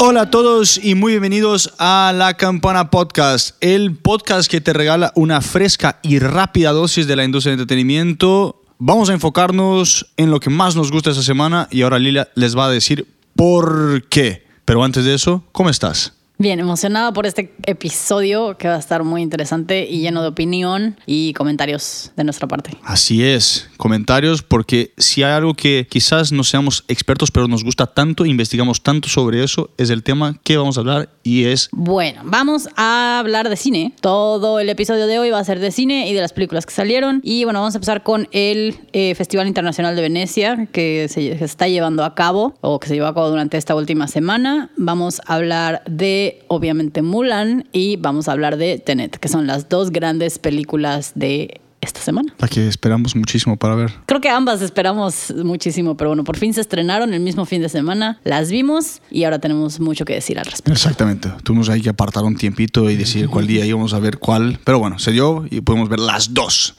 [0.00, 5.12] Hola a todos y muy bienvenidos a La Campana Podcast, el podcast que te regala
[5.16, 8.62] una fresca y rápida dosis de la industria del entretenimiento.
[8.78, 12.56] Vamos a enfocarnos en lo que más nos gusta esta semana y ahora Lilia les
[12.56, 14.46] va a decir por qué.
[14.64, 16.17] Pero antes de eso, ¿cómo estás?
[16.40, 20.96] Bien, emocionada por este episodio que va a estar muy interesante y lleno de opinión
[21.04, 22.76] y comentarios de nuestra parte.
[22.84, 27.86] Así es, comentarios porque si hay algo que quizás no seamos expertos pero nos gusta
[27.86, 31.70] tanto, investigamos tanto sobre eso, es el tema que vamos a hablar y es...
[31.72, 33.92] Bueno, vamos a hablar de cine.
[34.00, 36.72] Todo el episodio de hoy va a ser de cine y de las películas que
[36.72, 37.20] salieron.
[37.24, 41.66] Y bueno, vamos a empezar con el eh, Festival Internacional de Venecia que se, está
[41.66, 44.70] llevando a cabo o que se llevó a cabo durante esta última semana.
[44.76, 49.68] Vamos a hablar de obviamente Mulan y vamos a hablar de Tenet, que son las
[49.68, 52.34] dos grandes películas de esta semana.
[52.38, 53.92] La que esperamos muchísimo para ver.
[54.06, 57.68] Creo que ambas esperamos muchísimo, pero bueno, por fin se estrenaron el mismo fin de
[57.68, 60.72] semana, las vimos y ahora tenemos mucho que decir al respecto.
[60.72, 61.30] Exactamente.
[61.42, 64.58] Tuvimos ahí que apartar un tiempito y decir cuál día íbamos a ver cuál.
[64.64, 66.74] Pero bueno, se dio y podemos ver las dos.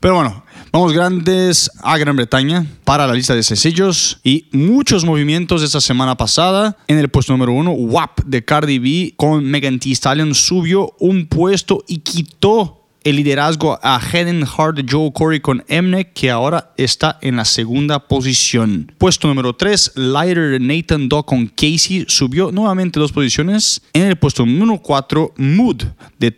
[0.00, 5.60] Pero bueno, vamos grandes a Gran Bretaña para la lista de sencillos y muchos movimientos
[5.60, 6.78] de esta semana pasada.
[6.88, 11.26] En el puesto número uno, WAP de Cardi B con Megan Thee Stallion subió un
[11.26, 17.18] puesto y quitó el liderazgo a Hayden Hart Joe Corey con Mnek, que ahora está
[17.20, 18.92] en la segunda posición.
[18.98, 23.82] Puesto número 3, Lighter Nathan Dog con Casey subió nuevamente dos posiciones.
[23.92, 25.82] En el puesto número 4, Mood
[26.18, 26.30] de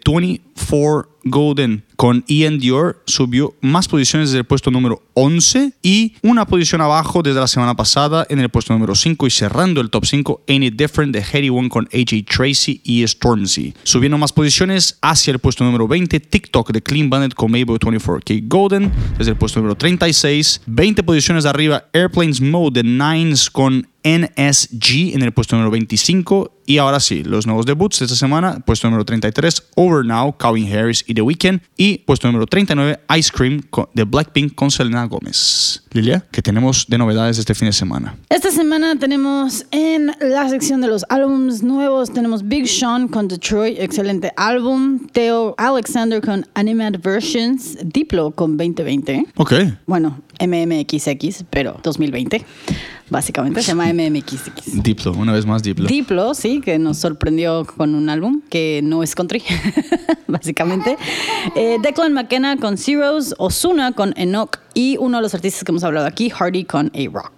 [0.54, 6.46] 24 Golden con Ian Dior subió más posiciones desde el puesto número 11 y una
[6.46, 10.04] posición abajo desde la semana pasada en el puesto número 5 y cerrando el top
[10.04, 13.74] 5 Ain't It Different de Heady One con AJ Tracy y Stormzy.
[13.84, 18.44] Subiendo más posiciones hacia el puesto número 20 TikTok de Clean Bandit con Mabel 24K
[18.46, 20.62] Golden desde el puesto número 36.
[20.66, 26.52] 20 posiciones arriba Airplanes Mode de Nines con NSG en el puesto número 25.
[26.66, 30.70] Y ahora sí, los nuevos debuts de esta semana, puesto número 33, Over Now, Calvin
[30.72, 31.60] Harris y The Weeknd.
[31.76, 33.62] Y puesto número 39, Ice Cream
[33.94, 35.83] de Blackpink con Selena Gómez.
[35.94, 38.16] Lilia, ¿qué tenemos de novedades este fin de semana?
[38.28, 43.78] Esta semana tenemos en la sección de los álbumes nuevos, tenemos Big Sean con Detroit,
[43.78, 45.06] excelente álbum.
[45.12, 47.78] Theo Alexander con Animated Versions.
[47.84, 49.26] Diplo con 2020.
[49.36, 49.52] Ok.
[49.86, 52.44] Bueno, MMXX, pero 2020.
[53.10, 54.82] Básicamente se llama MMXX.
[54.82, 55.86] Diplo, una vez más Diplo.
[55.86, 59.42] Diplo, sí, que nos sorprendió con un álbum que no es country,
[60.26, 60.96] básicamente.
[61.54, 65.83] Eh, Declan McKenna con Zeros, Osuna con Enoch y uno de los artistas que hemos
[65.84, 67.34] hablado aquí, Hardy con A-Rock.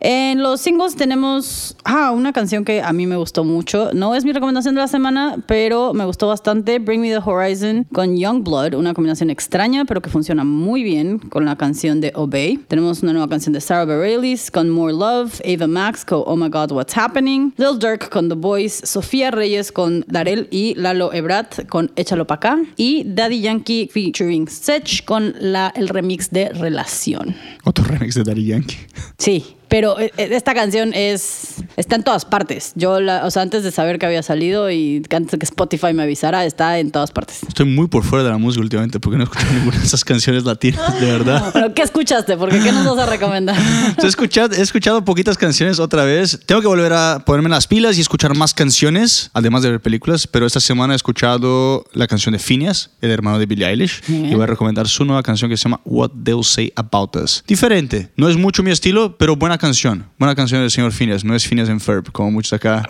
[0.00, 3.90] En los singles tenemos ah, una canción que a mí me gustó mucho.
[3.92, 6.78] No es mi recomendación de la semana, pero me gustó bastante.
[6.78, 11.44] Bring Me the Horizon con Youngblood, una combinación extraña, pero que funciona muy bien con
[11.44, 12.56] la canción de Obey.
[12.68, 16.48] Tenemos una nueva canción de Sarah Bareilles con More Love, Ava Max con Oh My
[16.48, 21.68] God What's Happening, Lil Durk con The Boys, Sofía Reyes con Darel y Lalo Ebrat
[21.68, 27.34] con Échalo Pa' acá y Daddy Yankee featuring Sech con el remix de Relación.
[27.64, 28.78] Otro remix de Daddy Yankee.
[29.18, 32.72] Sí, pero eh, esta canción es está en todas partes.
[32.74, 35.94] Yo, la, o sea, antes de saber que había salido y antes de que Spotify
[35.94, 37.38] me avisara, está en todas partes.
[37.46, 40.04] Estoy muy por fuera de la música últimamente porque no he escuchado ninguna de esas
[40.04, 41.50] canciones latinas, de verdad.
[41.52, 42.36] ¿Pero qué escuchaste?
[42.36, 43.56] Porque ¿qué nos vas a recomendar?
[44.02, 46.40] he, escuchado, he escuchado poquitas canciones otra vez.
[46.46, 50.26] Tengo que volver a ponerme las pilas y escuchar más canciones, además de ver películas.
[50.26, 54.02] Pero esta semana he escuchado la canción de Phineas, el hermano de Billie Eilish.
[54.08, 57.44] Y voy a recomendar su nueva canción que se llama What They'll Say About Us.
[57.46, 58.10] Diferente.
[58.16, 60.06] No es mucho mi estilo, pero buena canción.
[60.18, 61.22] Buena canción del señor Phineas.
[61.22, 62.82] No es Phineas en Ferb, como muchos acá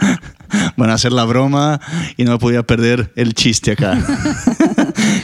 [0.76, 1.80] van a hacer la broma
[2.16, 3.96] y no podía perder el chiste acá.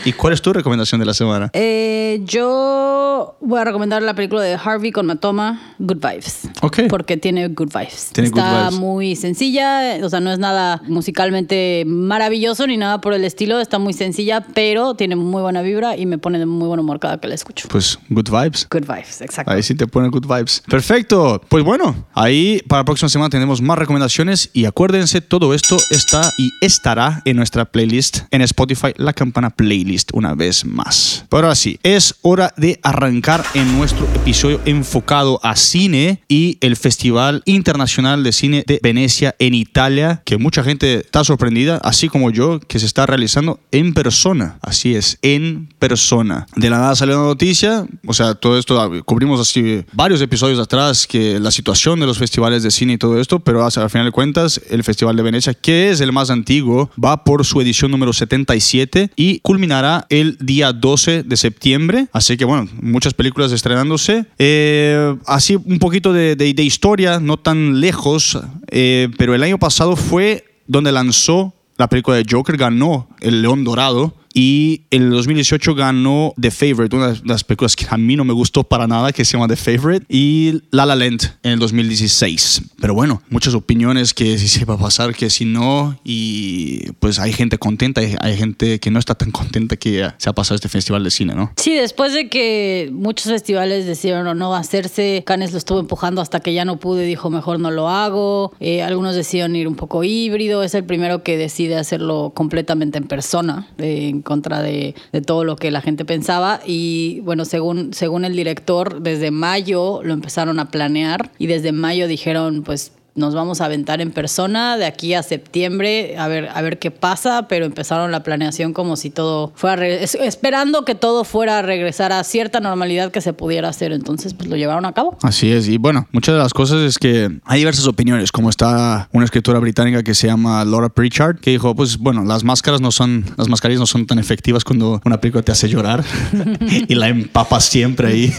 [0.07, 1.51] ¿Y cuál es tu recomendación de la semana?
[1.53, 6.43] Eh, yo voy a recomendar la película de Harvey con Matoma, Good Vibes.
[6.63, 6.83] Ok.
[6.89, 8.11] Porque tiene good vibes.
[8.13, 8.81] Tiene good Está vibes.
[8.81, 13.81] muy sencilla, o sea, no es nada musicalmente maravilloso ni nada por el estilo, está
[13.81, 17.19] muy sencilla, pero tiene muy buena vibra y me pone de muy buen humor cada
[17.19, 17.67] que la escucho.
[17.69, 18.69] Pues Good Vibes.
[18.71, 19.51] Good vibes, exacto.
[19.51, 20.63] Ahí sí te pone good vibes.
[20.69, 21.41] Perfecto.
[21.49, 26.31] Pues bueno, ahí para la próxima semana tenemos más recomendaciones y acuérdense, todo esto está
[26.39, 31.25] y estará en nuestra playlist en Spotify, la campana playlist, una vez más.
[31.29, 36.77] Pero ahora sí, es hora de arrancar en nuestro episodio enfocado a cine y el
[36.77, 42.31] Festival Internacional de Cine de Venecia en Italia, que mucha gente está sorprendida, así como
[42.31, 44.59] yo, que se está realizando en persona.
[44.63, 46.47] Así es, en persona.
[46.57, 50.59] De la nada salió una noticia, o sea, todo esto ah, cubrimos así varios episodios
[50.59, 54.07] atrás que la situación de los festivales de cine y todo esto, pero al final
[54.07, 57.91] de cuentas el Festival de Venecia, que es el más antiguo, va por su edición
[57.91, 62.09] número 77 y culminará el día 12 de septiembre.
[62.13, 64.27] Así que bueno, muchas películas estrenándose.
[64.39, 68.39] Eh, así un poquito de historia, no tan lejos,
[68.71, 73.65] eh, pero el año pasado fue donde lanzó la película de Joker, ganó el León
[73.65, 74.15] Dorado.
[74.39, 78.25] Y en el 2018 ganó The Favorite, una de las películas que a mí no
[78.27, 81.59] me gustó para nada, que se llama The Favorite, y La La Land en el
[81.59, 82.61] 2016.
[82.79, 87.19] Pero bueno, muchas opiniones que si se va a pasar, que si no, y pues
[87.19, 90.57] hay gente contenta, hay, hay gente que no está tan contenta que se ha pasado
[90.57, 91.53] este festival de cine, ¿no?
[91.57, 96.41] Sí, después de que muchos festivales decidieron o no hacerse, Cannes lo estuvo empujando hasta
[96.41, 98.53] que ya no pudo y dijo mejor no lo hago.
[98.61, 100.63] Eh, algunos decidieron ir un poco híbrido.
[100.63, 104.95] Es el primero que decide hacerlo completamente en persona, eh, contra de,
[105.25, 106.61] todo lo que la gente pensaba.
[106.67, 112.09] Y bueno, según, según el director, desde mayo lo empezaron a planear y desde mayo
[112.09, 116.63] dijeron, pues nos vamos a aventar en persona de aquí a septiembre a ver a
[116.63, 121.59] ver qué pasa, pero empezaron la planeación como si todo fuera esperando que todo fuera
[121.59, 125.17] a regresar a cierta normalidad que se pudiera hacer, entonces pues lo llevaron a cabo.
[125.23, 129.09] Así es, y bueno, muchas de las cosas es que hay diversas opiniones, como está
[129.13, 132.93] una escritora británica que se llama Laura Pritchard, que dijo, pues bueno, las máscaras no
[132.93, 136.05] son, las mascarillas no son tan efectivas cuando una película te hace llorar
[136.89, 138.33] y la empapas siempre ahí,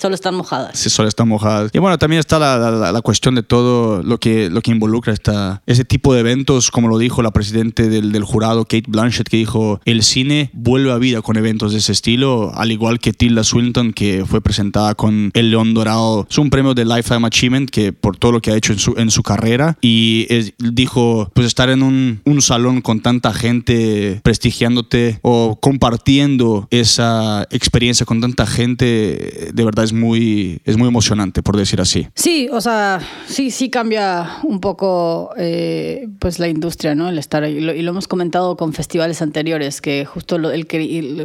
[0.00, 0.78] Solo están mojadas.
[0.78, 1.70] si solo están mojadas.
[1.72, 5.12] Y bueno, también está la, la- la cuestión de todo lo que, lo que involucra
[5.12, 9.28] esta, ese tipo de eventos, como lo dijo la presidente del, del jurado, Kate Blanchett,
[9.28, 13.12] que dijo, el cine vuelve a vida con eventos de ese estilo, al igual que
[13.12, 16.26] Tilda Swinton, que fue presentada con el León Dorado.
[16.30, 18.94] Es un premio de Lifetime Achievement que por todo lo que ha hecho en su,
[18.96, 19.76] en su carrera.
[19.80, 26.68] Y es- dijo, pues estar en un, un salón con tanta gente prestigiándote o compartiendo
[26.70, 32.06] esa experiencia con tanta gente, de verdad es muy, es muy emocionante, por decir así.
[32.14, 37.08] Sí, o sea, sí, sí cambia un poco eh, pues la industria, ¿no?
[37.08, 37.56] El estar ahí.
[37.58, 40.66] Y lo, hemos comentado con festivales anteriores, que justo lo- el-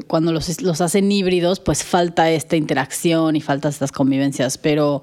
[0.08, 4.58] cuando los, los hacen híbridos, pues falta esta interacción y falta estas convivencias.
[4.58, 5.02] Pero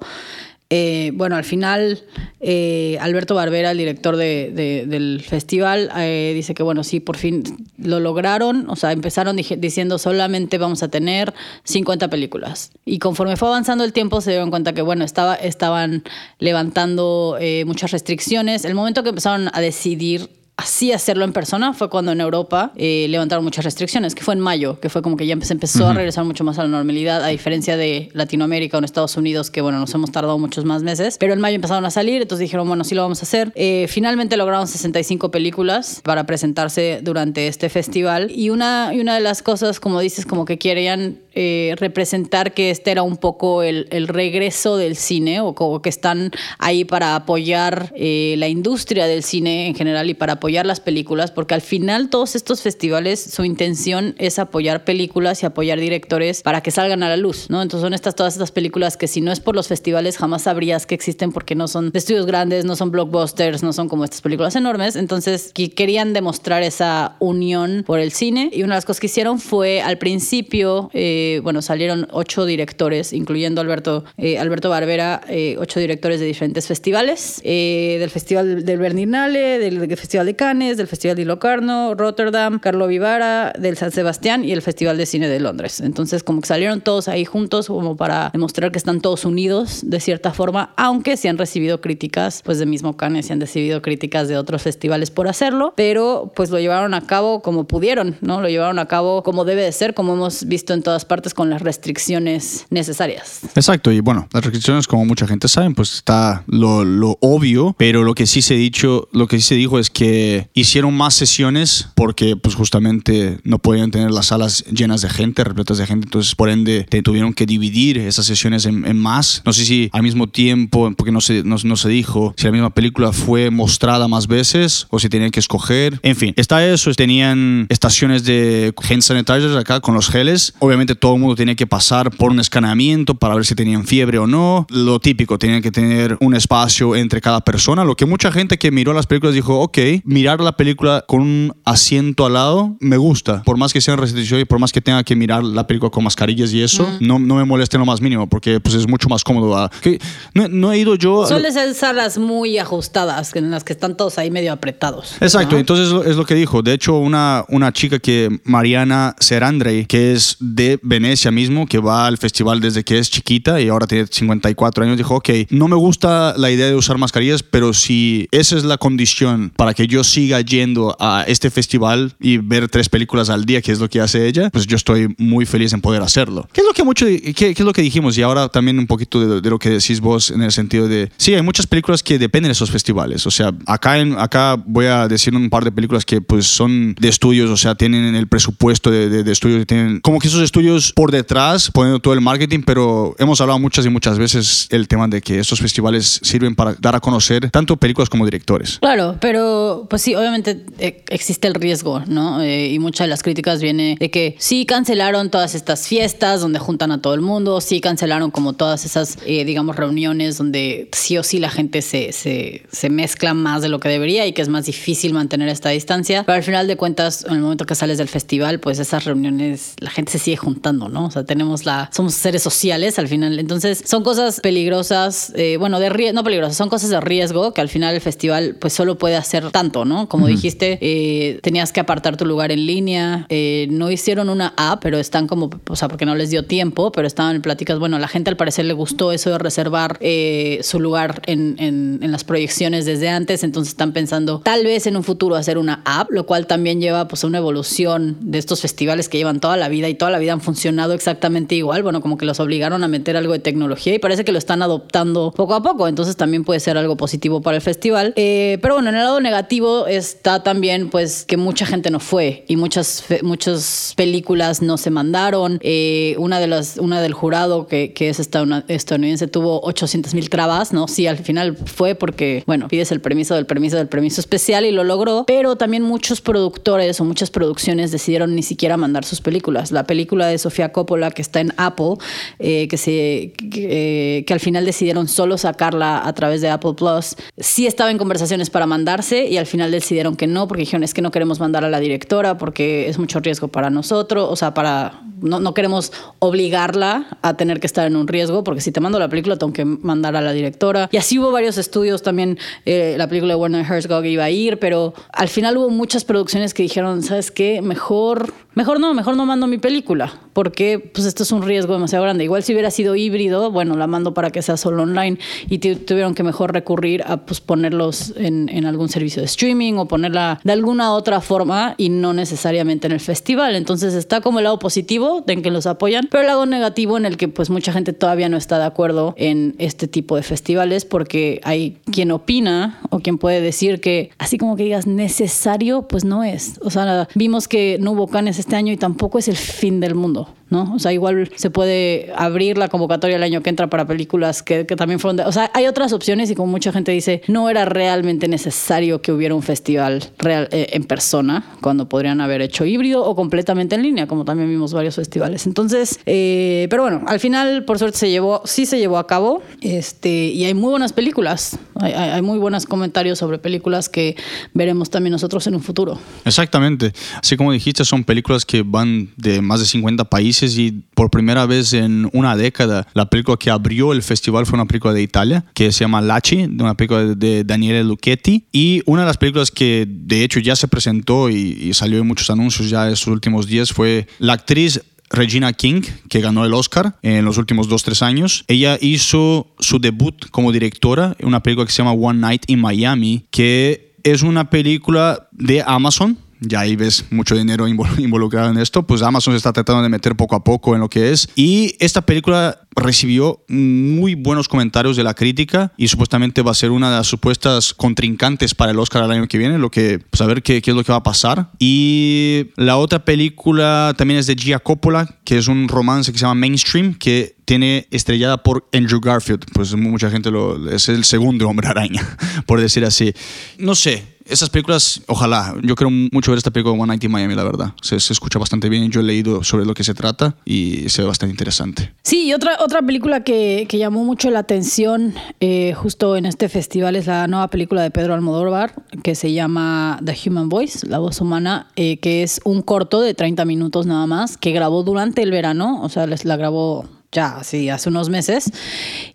[0.73, 2.01] eh, bueno, al final,
[2.39, 7.17] eh, Alberto Barbera, el director de- de- del festival, eh, dice que, bueno, sí, por
[7.17, 7.43] fin
[7.77, 8.69] lo lograron.
[8.69, 11.33] O sea, empezaron diciendo solamente vamos a tener
[11.65, 12.71] 50 películas.
[12.85, 16.03] Y conforme fue avanzando el tiempo, se dieron cuenta que, bueno, estaba, estaban
[16.39, 18.63] levantando muchas restricciones.
[18.63, 20.29] El momento que empezaron a decidir
[20.61, 24.39] así hacerlo en persona fue cuando en Europa eh, levantaron muchas restricciones, que fue en
[24.39, 27.23] mayo, que fue como que ya se empezó a regresar mucho más a la normalidad,
[27.23, 30.83] a diferencia de Latinoamérica o en Estados Unidos, que bueno, nos hemos tardado muchos más
[30.83, 33.51] meses, pero en mayo empezaron a salir, entonces dijeron, bueno, sí lo vamos a hacer.
[33.55, 38.29] Eh, finalmente lograron 65 películas para presentarse durante este festival.
[38.31, 42.71] Y una, y una de las cosas, como dices, como que querían eh, representar que
[42.71, 47.93] este era un poco el, regreso del cine o como que están ahí para apoyar
[47.95, 52.09] eh, la industria del cine en general y para apoyar las películas, porque al final
[52.09, 57.09] todos estos festivales su intención es apoyar películas y apoyar directores para que salgan a
[57.09, 57.61] la luz, ¿no?
[57.61, 60.85] Entonces son estas todas estas películas que si no es por los festivales jamás sabrías
[60.85, 64.55] que existen porque no son estudios grandes, no son blockbusters, no son como estas películas
[64.55, 68.99] enormes, entonces que querían demostrar esa unión por el cine y una de las cosas
[68.99, 75.21] que hicieron fue al principio, eh, bueno, salieron ocho directores, incluyendo Alberto, eh, Alberto Barbera,
[75.27, 80.35] eh, ocho directores de diferentes festivales, eh, del Festival del Berninale, del, del Festival de
[80.35, 85.05] Cannes, del Festival de Locarno, Rotterdam, Carlo Vivara, del San Sebastián y el Festival de
[85.05, 85.81] Cine de Londres.
[85.81, 89.99] Entonces, como que salieron todos ahí juntos como para demostrar que están todos unidos de
[89.99, 94.27] cierta forma, aunque sí han recibido críticas, pues de mismo Cannes, sí han recibido críticas
[94.27, 98.41] de otros festivales por hacerlo, pero pues lo llevaron a cabo como pudieron, ¿no?
[98.41, 101.49] Lo llevaron a cabo como debe de ser, como hemos visto en todas partes con
[101.49, 103.41] las restricciones necesarias.
[103.55, 108.03] Exacto, y bueno, las restricciones, como mucha gente sabe, pues está lo, lo obvio, pero
[108.03, 111.89] lo que sí se dicho, lo que sí se dijo es que hicieron más sesiones
[111.95, 116.33] porque pues justamente no podían tener las salas llenas de gente, repletas de gente, entonces
[116.33, 119.41] por ende te tuvieron que dividir esas sesiones en, en más.
[119.45, 122.53] No sé si al mismo tiempo, porque no se, no, no se dijo si la
[122.53, 125.99] misma película fue mostrada más veces o si tenían que escoger.
[126.03, 130.53] En fin, está eso, tenían estaciones de hand sanitizers acá con los geles.
[130.59, 134.19] Obviamente todo el mundo tenía que pasar por un escaneamiento para ver si tenían fiebre
[134.19, 134.67] o no.
[134.69, 137.83] Lo típico, tenían que tener un espacio entre cada persona.
[137.83, 141.55] Lo que mucha gente que miró las películas dijo, ok, mirar la película con un
[141.65, 143.41] asiento al lado me gusta.
[143.41, 146.03] Por más que sean restricciones y por más que tenga que mirar la película con
[146.03, 149.09] mascarillas y eso, no, no me molesta en lo más mínimo porque pues es mucho
[149.09, 149.71] más cómodo.
[149.81, 149.99] Que
[150.35, 151.25] no, no he ido yo...
[151.25, 155.15] Suelen ser salas muy ajustadas, en las que están todos ahí medio apretados.
[155.19, 155.59] Exacto, ¿no?
[155.59, 156.61] entonces es lo, es lo que dijo.
[156.61, 162.05] De hecho, una, una chica que, Mariana Serandrey, que es de Venecia mismo, que va
[162.05, 165.77] al festival desde que es chiquita y ahora tiene 54 años, dijo, ok, no me
[165.77, 170.03] gusta la idea de usar mascarillas, pero si esa es la condición para que yo
[170.03, 174.01] siga yendo a este festival y ver tres películas al día, que es lo que
[174.01, 176.49] hace ella, pues yo estoy muy feliz en poder hacerlo.
[176.51, 178.17] ¿Qué es lo que mucho, qué, qué es lo que dijimos?
[178.17, 181.09] Y ahora también un poquito de, de, lo que decís vos en el sentido de,
[181.15, 183.25] sí, hay muchas películas que dependen de esos festivales.
[183.25, 186.95] O sea, acá, en, acá voy a decir un par de películas que pues son
[186.99, 190.41] de estudios, o sea, tienen el presupuesto de, de, de estudios, tienen como que esos
[190.41, 194.87] estudios por detrás, poniendo todo el marketing, pero hemos hablado muchas y muchas veces el
[194.87, 198.79] tema de que estos festivales sirven para dar a conocer tanto películas como directores.
[198.79, 202.41] Claro, pero pues sí, obviamente eh, existe el riesgo, ¿no?
[202.41, 206.59] Eh, y muchas de las críticas viene de que sí cancelaron todas estas fiestas donde
[206.59, 211.17] juntan a todo el mundo, sí cancelaron como todas esas, eh, digamos, reuniones donde sí
[211.17, 214.41] o sí la gente se, se, se, mezcla más de lo que debería y que
[214.41, 216.23] es más difícil mantener esta distancia.
[216.23, 219.75] Pero al final de cuentas, en el momento que sales del festival, pues esas reuniones,
[219.79, 221.05] la gente se sigue juntando, ¿no?
[221.05, 223.39] O sea, tenemos la, somos seres sociales al final.
[223.39, 227.61] Entonces, son cosas peligrosas, eh, bueno, de riesgo, no peligrosas, son cosas de riesgo que
[227.61, 230.07] al final el festival pues solo puede hacer tanto, ¿no?
[230.07, 230.31] Como uh -huh.
[230.31, 234.97] dijiste, eh, tenías que apartar tu lugar en línea, eh, no hicieron una app, pero
[234.97, 238.07] están como, o sea, porque no les dio tiempo, pero estaban en pláticas, bueno, la
[238.07, 242.23] gente al parecer le gustó eso de reservar eh, su lugar en, en, en, las
[242.23, 246.25] proyecciones desde antes, entonces están pensando tal vez en un futuro hacer una app, lo
[246.25, 249.89] cual también lleva pues a una evolución de estos festivales que llevan toda la vida
[249.89, 253.17] y toda la vida han funcionado exactamente igual, bueno, como que los obligaron a meter
[253.17, 256.59] algo de tecnología y parece que lo están adoptando poco a poco, entonces también puede
[256.59, 260.89] ser algo positivo para el festival, eh, pero bueno, en el lado negativo está también
[260.89, 266.39] pues que mucha gente no fue y muchas, muchas películas no se mandaron, eh, una
[266.39, 270.87] de las, una del jurado que, que es estadounidense tuvo 800 mil trabas, ¿no?
[270.87, 274.71] Sí, al final fue porque, bueno, pides el permiso del permiso del permiso especial y
[274.71, 279.71] lo logró, pero también muchos productores o muchas producciones decidieron ni siquiera mandar sus películas.
[279.71, 281.95] La película de Sofía Coppola que está en Apple,
[282.39, 286.73] eh, que, se, que, eh, que, al final decidieron solo sacarla a través de Apple
[286.75, 290.83] Plus, sí estaba en conversaciones para mandarse y al final decidieron que no, porque dijeron
[290.83, 294.35] es que no queremos mandar a la directora porque es mucho riesgo para nosotros, o
[294.35, 298.71] sea, para no, no queremos obligarla a tener que estar en un riesgo, porque si
[298.71, 300.89] te mando la película tengo que mandar a la directora.
[300.91, 304.59] Y así hubo varios estudios también, eh, la película de Werner Herzog iba a ir,
[304.59, 307.61] pero al final hubo muchas producciones que dijeron, ¿sabes qué?
[307.61, 312.03] Mejor, mejor no, mejor no mando mi película, porque pues esto es un riesgo demasiado
[312.03, 312.23] grande.
[312.23, 315.17] Igual si hubiera sido híbrido, bueno, la mando para que sea solo online
[315.49, 319.87] y tuvieron que mejor recurrir a pues, ponerlos en, en algún servicio de streaming o
[319.87, 323.55] ponerla de alguna otra forma y no necesariamente en el festival.
[323.55, 327.05] Entonces está como el lado positivo en que los apoyan, pero el lado negativo en
[327.05, 330.85] el que pues mucha gente todavía no está de acuerdo en este tipo de festivales
[330.85, 336.03] porque hay quien opina o quien puede decir que así como que digas necesario, pues
[336.03, 336.59] no es.
[336.63, 339.95] O sea, vimos que no hubo canes este año y tampoco es el fin del
[339.95, 340.27] mundo.
[340.51, 340.73] ¿no?
[340.75, 344.65] O sea, igual se puede abrir la convocatoria el año que entra para películas que,
[344.65, 347.65] también fueron de, O sea, hay otras opciones y como mucha gente dice, no era
[347.65, 353.03] realmente necesario que hubiera un festival real eh, en persona cuando podrían haber hecho híbrido
[353.03, 355.47] o completamente en línea, como también vimos varios festivales.
[355.47, 359.41] Entonces, eh, pero bueno, al final, por suerte, se llevó, sí se llevó a cabo
[359.61, 361.57] este, y hay muy buenas películas.
[361.75, 364.17] Hay, hay muy buenos comentarios sobre películas que
[364.53, 365.97] veremos también nosotros en un futuro.
[366.25, 366.91] Exactamente.
[367.21, 371.45] Así como dijiste, son películas que van de más de 50 países y por primera
[371.45, 375.45] vez en una década la película que abrió el festival fue una película de Italia
[375.53, 379.51] que se llama Laci, de una película de Daniele Lucchetti y una de las películas
[379.51, 383.47] que de hecho ya se presentó y, y salió en muchos anuncios ya estos últimos
[383.47, 388.01] días fue la actriz Regina King, que ganó el Oscar en los últimos dos, tres
[388.01, 388.45] años.
[388.47, 392.61] Ella hizo su debut como directora en una película que se llama One Night in
[392.61, 397.67] Miami, que es una película de Amazon, ya ahí ves mucho dinero
[397.97, 400.89] involucrado en esto, pues Amazon se está tratando de meter poco a poco en lo
[400.89, 401.29] que es.
[401.35, 406.71] Y esta película recibió muy buenos comentarios de la crítica y supuestamente va a ser
[406.71, 410.21] una de las supuestas contrincantes para el Oscar el año que viene, lo que, pues
[410.21, 411.51] a ver qué, qué es lo que va a pasar.
[411.59, 416.23] Y la otra película también es de Gia Coppola, que es un romance que se
[416.23, 419.45] llama Mainstream, que tiene estrellada por Andrew Garfield.
[419.53, 422.01] Pues mucha gente lo, es el segundo hombre araña,
[422.45, 423.13] por decir así.
[423.57, 425.55] No sé, esas películas, ojalá.
[425.63, 427.73] Yo creo mucho ver esta película One Night in Miami, la verdad.
[427.81, 428.89] Se, escucha bastante bien.
[428.91, 431.93] Yo he leído sobre lo que se trata y se ve bastante interesante.
[432.03, 436.95] Sí, otra, otra película que, que llamó mucho la atención eh, justo en este festival
[436.95, 438.73] es la nueva película de Pedro Almodóvar
[439.03, 443.13] que se llama The Human Voice, La Voz Humana, eh, que es un corto de
[443.13, 447.69] 30 minutos nada más, que grabó durante el verano, o sea, la grabó ya, sí,
[447.69, 448.51] hace unos meses.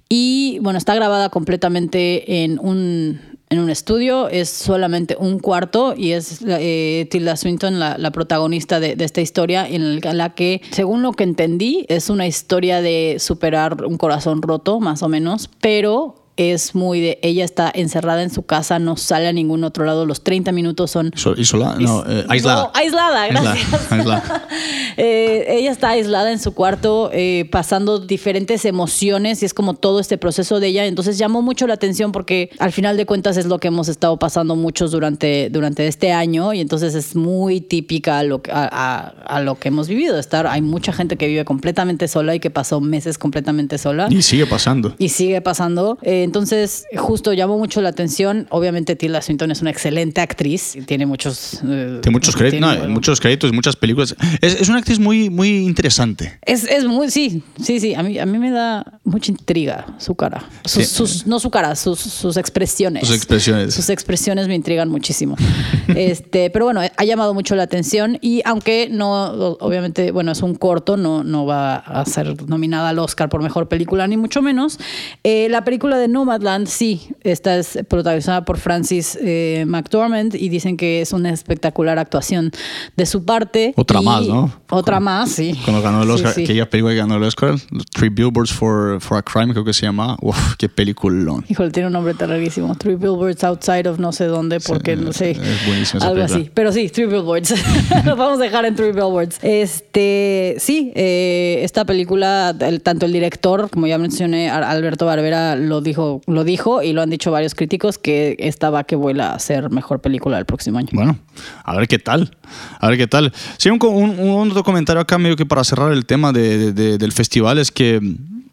[0.09, 6.13] Y bueno, está grabada completamente en un en un estudio, es solamente un cuarto y
[6.13, 11.25] es eh, Tilda Swinton la, protagonista de esta historia en la que, según lo que
[11.25, 17.01] entendí, es una historia de superar un corazón roto, más o menos, pero es muy
[17.01, 20.05] de ella está encerrada en su casa, no sale a ningún otro lado.
[20.07, 21.11] Los 30 minutos son.
[21.17, 22.63] So- isola- no, eh, aislada.
[22.65, 23.93] No, aislada, gracias.
[23.93, 24.47] Aislada.
[24.99, 30.01] Eh, ella está aislada en su cuarto, eh, pasando diferentes emociones y es como todo
[30.01, 30.87] este proceso de ella.
[30.87, 34.19] Entonces llamó mucho la atención porque al final de cuentas es lo que hemos estado
[34.19, 38.69] pasando muchos durante, durante este año y entonces es muy típica a lo, que- a,
[38.73, 40.19] a- a lo que hemos vivido.
[40.19, 44.07] Estar, hay mucha gente que vive completamente sola y que pasó meses completamente sola.
[44.11, 44.95] Y sigue pasando.
[44.99, 45.99] Y sigue pasando.
[46.03, 48.47] Eh, entonces, justo llamó mucho la atención.
[48.51, 50.77] Obviamente, Tilda Swinton es una excelente actriz.
[50.85, 51.61] Tiene muchos.
[51.67, 54.15] eh, Tiene muchos créditos, tiene- no, muchos créditos, muchas películas.
[54.43, 56.39] Es, es una actriz muy, muy interesante.
[56.45, 57.95] Es, es muy, sí, sí, sí.
[57.95, 60.45] A mí, a mí me da mucha intriga su cara.
[60.67, 60.95] Sus, Sí.
[60.95, 63.07] sus- no su cara, sus, sus expresiones.
[63.07, 63.73] Sus expresiones.
[63.73, 65.37] Sus expresiones me intrigan muchísimo.
[65.95, 69.31] este, pero bueno, ha llamado mucho la atención y aunque no,
[69.61, 73.69] obviamente, bueno, es un corto, no, no va a ser nominada al Oscar por mejor
[73.69, 74.79] película, ni mucho menos.
[75.23, 80.77] eh, la película de Nomadland, sí, esta es protagonizada por Francis eh, McDormand y dicen
[80.79, 82.51] que es una espectacular actuación
[82.97, 83.75] de su parte.
[83.77, 84.51] Otra Y- más, ¿no?
[84.71, 85.55] Otra más, sí.
[85.65, 86.45] Cuando ganó el Sí, Oscar, sí.
[86.45, 87.55] aquella película que ganó el Oscar,
[87.93, 90.17] Three Billboards for, for a Crime, creo que se llama.
[90.23, 91.45] Uf, qué peliculón.
[91.49, 92.75] Híjole, tiene un nombre terrorísimo.
[92.77, 95.33] Three Billboards Outside of no sé dónde, porque no sé.
[95.33, 96.41] es buenísima esa Algo película.
[96.41, 96.51] así.
[96.55, 97.55] Pero sí, Three Billboards.
[98.07, 99.39] Lo vamos a dejar en Three Billboards.
[99.43, 105.81] Este, sí, eh, esta película, el- tanto el director, como ya mencioné, Alberto Barbera lo
[105.81, 109.39] dijo, lo dijo y lo han dicho varios críticos que esta va que vuela a
[109.39, 110.89] ser mejor película del próximo año.
[110.93, 111.19] Bueno,
[111.65, 112.37] a ver qué tal.
[112.81, 113.33] A ver qué tal.
[113.59, 116.73] Sí, un, un, un otro comentario acá, medio que para cerrar el tema de- de-
[116.73, 118.01] de- del festival, es que,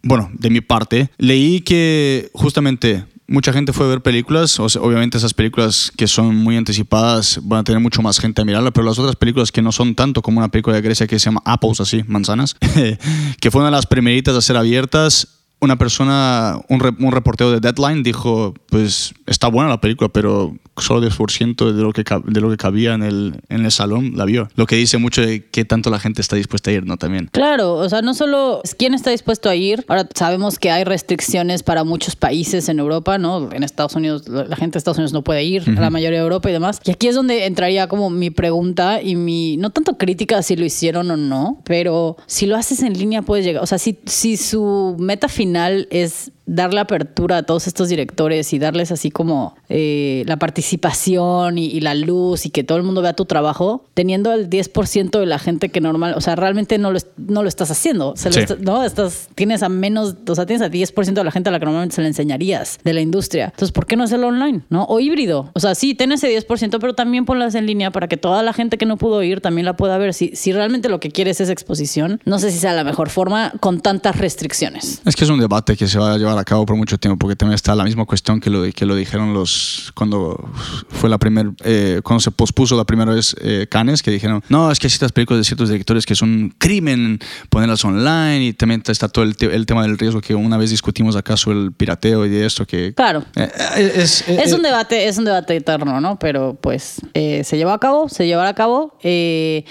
[0.01, 4.59] bueno, de mi parte, leí que justamente mucha gente fue a ver películas.
[4.59, 8.41] O sea, obviamente, esas películas que son muy anticipadas van a tener mucho más gente
[8.41, 11.07] a mirarla, pero las otras películas que no son tanto como una película de Grecia
[11.07, 12.55] que se llama Apples, así, manzanas,
[13.39, 15.27] que fue una de las primeritas a ser abiertas
[15.63, 20.55] una persona, un, re- un reportero de Deadline dijo, pues está buena la película, pero
[20.77, 24.25] solo 10% de lo que, de lo que cabía en el, en el salón la
[24.25, 24.47] vio.
[24.55, 26.97] Lo que dice mucho de qué tanto la gente está dispuesta a ir, ¿no?
[26.97, 27.29] También.
[27.31, 29.85] Claro, o sea, no solo es quién está dispuesto a ir.
[29.87, 33.49] Ahora sabemos que hay restricciones para muchos países en Europa, ¿no?
[33.51, 36.23] En Estados Unidos, la gente de Estados Unidos no puede ir, a la mayoría de
[36.23, 36.81] Europa y demás.
[36.85, 40.65] Y aquí es donde entraría como mi pregunta y mi, no tanto crítica si lo
[40.65, 43.63] hicieron o no, pero si lo haces en línea puedes llegar.
[43.63, 45.52] O sea, si, si su meta final
[45.89, 51.65] es darle apertura a todos estos directores y darles así como eh, la participación y,
[51.67, 55.25] y la luz y que todo el mundo vea tu trabajo, teniendo el 10% de
[55.25, 58.29] la gente que normal, o sea, realmente no lo, es- no lo estás haciendo, Se
[58.29, 58.41] lo Sí.
[58.59, 58.83] ¿no?
[58.83, 61.65] Estás, tienes a menos, o sea, tienes a 10% de la gente a la que
[61.65, 63.45] normalmente se le enseñarías de la industria.
[63.45, 64.61] Entonces, ¿por qué no hacerlo online?
[64.69, 64.83] ¿No?
[64.85, 65.49] O híbrido.
[65.53, 68.53] O sea, sí, ten ese 10%, pero también ponlas en línea para que toda la
[68.53, 70.13] gente que no pudo ir también la pueda ver.
[70.13, 73.53] Si, si realmente lo que quieres es exposición, no sé si sea la mejor forma
[73.59, 75.01] con tantas restricciones.
[75.05, 77.17] Es que es un debate que se va a llevar a cabo por mucho tiempo,
[77.17, 80.49] porque también está la misma cuestión que lo, que lo dijeron los cuando
[80.89, 84.71] fue la primer, eh, cuando se pospuso la primera vez eh, Cannes, que dijeron, no,
[84.71, 87.19] es que hay ciertas películas de ciertos directores que son un crimen
[87.49, 90.69] ponerlas online y también está todo el, te- el tema del riesgo que una vez
[90.71, 92.93] discutimos acá sobre el pirateo y de esto que...
[92.93, 93.23] Claro.
[93.35, 96.17] Eh, eh, es, eh, Es un eh, debate, es un debate eterno, ¿no?
[96.19, 98.97] Pero pues se llevó a cabo, se llevará a cabo.
[99.03, 99.65] eh,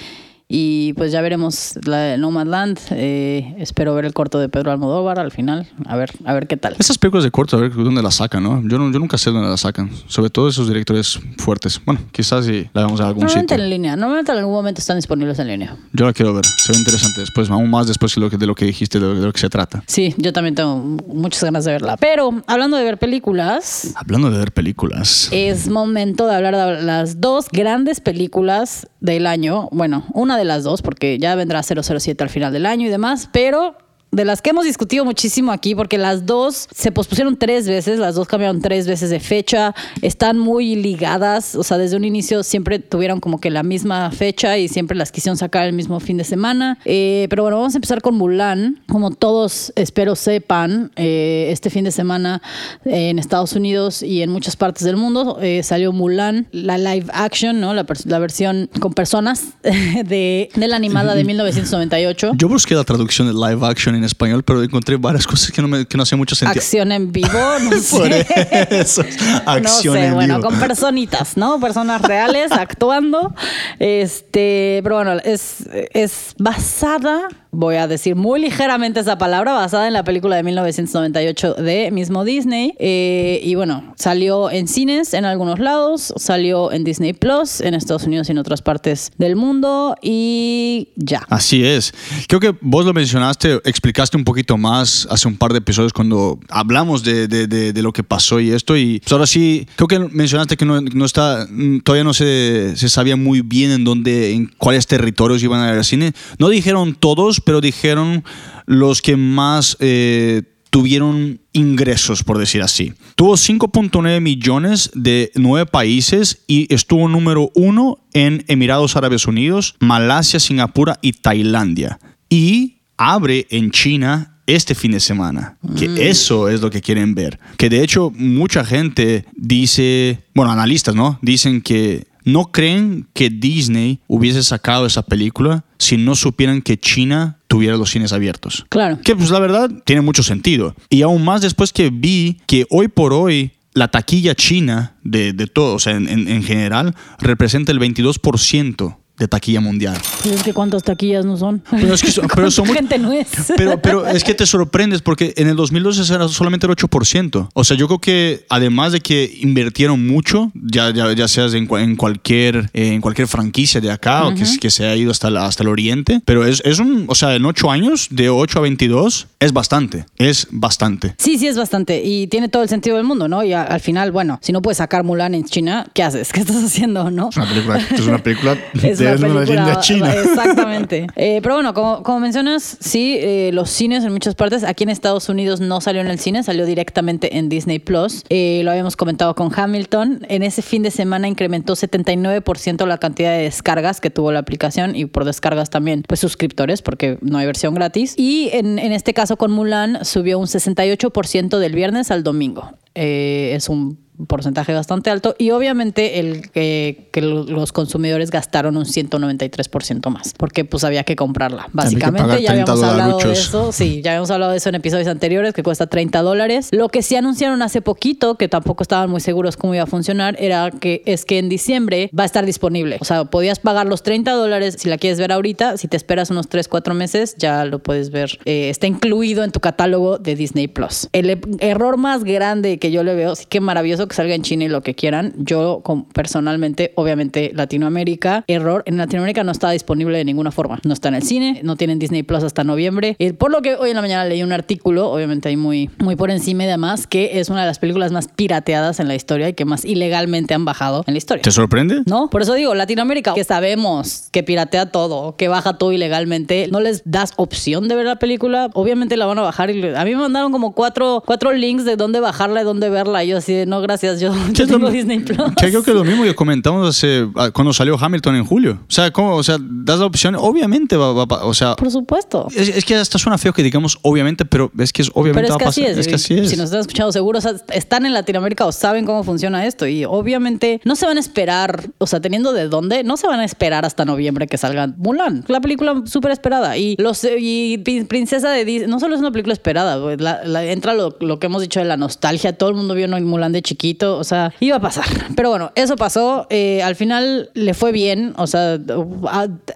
[0.55, 2.79] y pues ya veremos la de Nomadland.
[2.91, 5.67] Eh, espero ver el corto de Pedro Almodóvar al final.
[5.87, 6.77] A ver, a ver qué tal.
[6.79, 8.61] Esas películas de corto, a ver dónde las sacan, ¿no?
[8.69, 9.91] Yo, no- yo nunca sé dónde las sacan.
[10.09, 11.81] Sobre todo esos directores fuertes.
[11.87, 13.65] Bueno, quizás si la vemos en algún Normalmente sitio.
[13.65, 15.75] en línea, normalmente en algún momento están disponibles en línea.
[15.95, 16.45] Yo la quiero ver.
[16.45, 19.07] Se ve interesante después, aún más después de lo que, de lo que dijiste, de
[19.07, 19.83] lo, de lo que se trata.
[19.87, 21.97] Sí, yo también tengo muchas ganas de verla.
[21.97, 25.29] Pero hablando de ver películas, Hablando de ver películas.
[25.33, 29.69] es momento de hablar de las dos grandes películas del año.
[29.73, 33.29] Bueno, una de las dos, porque ya vendrá 007 al final del año y demás,
[33.33, 33.77] pero
[34.13, 38.15] de las que hemos discutido muchísimo aquí, porque las dos se pospusieron tres veces, las
[38.15, 42.79] dos cambiaron tres veces de fecha, están muy ligadas, o sea, desde un inicio siempre
[42.79, 46.25] tuvieron como que la misma fecha y siempre las quisieron sacar el mismo fin de
[46.25, 46.79] semana.
[46.85, 48.83] Eh, pero bueno, vamos a empezar con Mulan.
[48.87, 52.43] Como todos espero sepan, eh, este fin de semana
[52.85, 57.07] eh, en Estados Unidos y en muchas partes del mundo eh, salió Mulan, la live
[57.15, 57.73] action, ¿no?
[57.73, 62.33] La, la versión con personas de, de la animada de 1998.
[62.37, 65.63] Yo busqué la traducción de live action en en español, pero encontré varias cosas que
[65.63, 66.61] no, me, que no hacían mucho sentido.
[66.61, 67.29] Acción en vivo,
[67.63, 68.27] no Por sé.
[68.71, 69.03] eso,
[69.47, 69.69] acción no
[70.01, 70.49] sé, en bueno, vivo.
[70.51, 71.59] con personitas, ¿no?
[71.61, 73.35] Personas reales actuando.
[73.79, 79.93] Este, pero bueno, es, es basada, voy a decir muy ligeramente esa palabra, basada en
[79.93, 82.73] la película de 1998 de mismo Disney.
[82.79, 88.05] Eh, y bueno, salió en cines en algunos lados, salió en Disney Plus, en Estados
[88.05, 89.95] Unidos y en otras partes del mundo.
[90.03, 91.27] Y ya.
[91.29, 91.93] Así es.
[92.27, 96.41] Creo que vos lo mencionaste, explicaste un poquito más hace un par de episodios cuando
[96.49, 98.79] hablamos de, de- de- de lo que pasó y esto.
[98.79, 102.73] Y pues ahora sí, creo que mencionaste que no, no está, mm, todavía no se,
[102.77, 106.13] se sabía muy bien en dónde, en cuáles territorios iban a ir al cine.
[106.39, 108.25] No dijeron todos, pero dijeron
[108.67, 112.95] los que más eh, tuvieron ingresos, por decir así.
[113.15, 120.41] Tuvo 5.9 millones de nueve países y estuvo número uno en Emiratos Árabes Unidos, Malasia,
[120.41, 121.99] Singapur y Tailandia.
[122.31, 125.59] Y abre en China este fin de semana.
[125.77, 127.39] Que eso es lo que quieren ver.
[127.59, 131.19] Que de hecho mucha gente dice, bueno, analistas, ¿no?
[131.23, 137.39] Dicen que no creen que Disney hubiese sacado esa película si no supieran que China
[137.49, 138.65] tuviera los cines abiertos.
[138.69, 138.99] Claro.
[139.05, 140.75] Que pues la verdad tiene mucho sentido.
[140.89, 145.47] Y aún más después que vi que hoy por hoy la taquilla china de, de
[145.47, 149.97] todo, o sea, en, en- en general, representa el 22% de taquilla mundial.
[150.23, 151.63] Pues es que cuántas taquillas no son.
[151.71, 153.29] Pero es que son- pero son muy- gente no es.
[153.57, 157.49] Pero, pero es que te sorprendes porque en el 2012 era solamente el 8%.
[157.55, 161.69] O sea, yo creo que además de que invirtieron mucho, ya, ya, ya seas en,
[161.73, 165.31] en cualquier, eh, en cualquier franquicia de acá o que, que se ha ido hasta,
[165.31, 168.59] la- hasta el oriente, pero es, es un, o sea, en 8 años, de 8
[168.59, 170.05] a 22, es bastante.
[170.19, 171.15] Es bastante.
[171.19, 172.03] Sí, sí, es bastante.
[172.05, 173.45] Y tiene todo el sentido del mundo, ¿no?
[173.45, 176.33] Y a- al final, bueno, si no puedes sacar Mulan en China, ¿qué haces?
[176.33, 177.29] ¿Qué estás haciendo, no?
[177.31, 180.13] Es una película, es una película Es de una una leyenda china.
[180.15, 181.07] Exactamente.
[181.17, 184.65] Eh, pero bueno, como, como mencionas, sí, eh, los cines en muchas partes.
[184.65, 188.25] Aquí en Estados Unidos no salió en el cine, salió directamente en Disney Plus.
[188.29, 190.25] Eh, lo habíamos comentado con Hamilton.
[190.29, 194.97] En ese fin de semana incrementó 79% la cantidad de descargas que tuvo la aplicación
[194.97, 198.15] y por descargas también, pues suscriptores, porque no hay versión gratis.
[198.17, 202.73] Y en, en este caso con Mulan subió un 68% del viernes al domingo.
[202.95, 208.77] Eh, es un porcentaje bastante alto y obviamente el que, que lo- los consumidores gastaron
[208.77, 212.43] un 193% más porque pues había que comprarla básicamente.
[212.43, 215.55] Ya habíamos 30 hablado de eso sí ya habíamos hablado de eso en episodios anteriores
[215.55, 216.69] que cuesta 30 dólares.
[216.73, 220.37] Lo que sí anunciaron hace poquito que tampoco estaban muy seguros cómo iba a funcionar
[220.39, 222.99] era que es que en diciembre va a estar disponible.
[223.01, 225.77] O sea podías pagar los 30 dólares si la quieres ver ahorita.
[225.79, 229.51] Si te esperas unos 3 4 meses ya lo puedes ver Eh, está incluido en
[229.53, 231.09] tu catálogo de Disney Plus.
[231.13, 234.43] El e- error más grande que yo le veo sí que maravilloso que salga en
[234.43, 240.19] China y lo que quieran yo personalmente obviamente Latinoamérica error en Latinoamérica no está disponible
[240.19, 243.33] de ninguna forma no está en el cine no tienen Disney Plus hasta noviembre Eh,
[243.33, 246.31] por lo que hoy en la mañana leí un artículo obviamente ahí muy muy por
[246.31, 249.55] encima y demás que es una de las películas más pirateadas en la historia y
[249.55, 252.03] que más ilegalmente han bajado en la historia ¿Te sorprende?
[252.07, 252.29] ¿no?
[252.31, 257.03] Por eso digo, Latinoamérica, que sabemos que piratea todo, que baja todo ilegalmente, no les
[257.05, 259.71] das opción de ver la película, obviamente la van a bajar.
[259.71, 263.25] Y a mí me mandaron como cuatro, cuatro links de dónde bajarla y dónde verla.
[263.25, 265.39] Y yo así de, no, gracias, yo, yo es lo tengo Disney Plus.
[265.57, 268.79] Que creo que es lo mismo que comentamos hace, ah, cuando salió Hamilton en julio.
[268.83, 269.35] O sea, ¿cómo?
[269.37, 272.49] O sea, das la opción, obviamente va, va- va- o sea, Por supuesto.
[272.55, 275.47] es, es que hasta suena feo que digamos obviamente, pero es que es obviamente Pero
[275.49, 275.99] es va que a así pasar.
[275.99, 276.09] es.
[276.09, 276.51] que así es.
[276.51, 279.87] Si nos están escuchando seguro, o sea, están en Latinoamérica o saben cómo funciona esto.
[279.87, 283.41] Y obviamente no se van a esperar, o sea, teniendo de dónde, no se van
[283.41, 285.45] a esperar hasta noviembre que salga Mulan.
[285.49, 286.77] La película súper esperada.
[286.77, 290.65] Y los y Prin- Princesa de Disney, no solo es una película esperada, la- la-
[290.65, 292.53] entra lo, lo que hemos dicho de la nostalgia.
[292.57, 293.82] Todo el mundo vio Mulan de chiquito.
[294.19, 295.05] O sea, iba a pasar.
[295.35, 296.47] Pero bueno, eso pasó.
[296.51, 298.33] Eh, al final le fue bien.
[298.37, 298.79] O sea,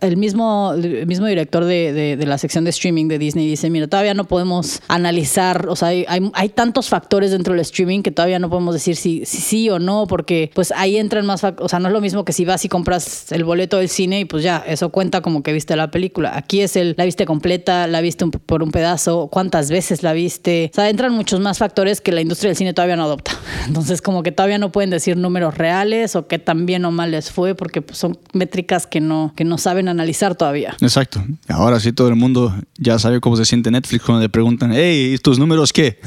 [0.00, 3.68] el mismo, el mismo director de, de- de la sección de streaming de Disney dice,
[3.70, 8.38] mira, todavía no podemos analizar, o sea, hay, tantos factores dentro del streaming que todavía
[8.38, 11.88] no podemos decir si, sí o no, porque pues ahí entran más, o sea, no
[11.88, 14.62] es lo mismo que si vas y compras el boleto del cine y pues ya,
[14.66, 16.36] eso cuenta como que viste la película.
[16.36, 20.70] Aquí es el, la viste completa, la viste por un pedazo, cuántas veces la viste.
[20.72, 23.32] O sea, entran muchos más factores que la industria del cine todavía no adopta.
[23.66, 27.10] Entonces, como que todavía no pueden decir números reales o qué tan bien o mal
[27.10, 30.76] les fue, porque pues, son métricas que no, que no saben analizar todavía.
[30.80, 31.22] Exacto.
[31.48, 35.14] Ahora sí todo el mundo ya sabe cómo se siente Netflix cuando le preguntan, hey,
[35.14, 35.98] ¿y tus números qué?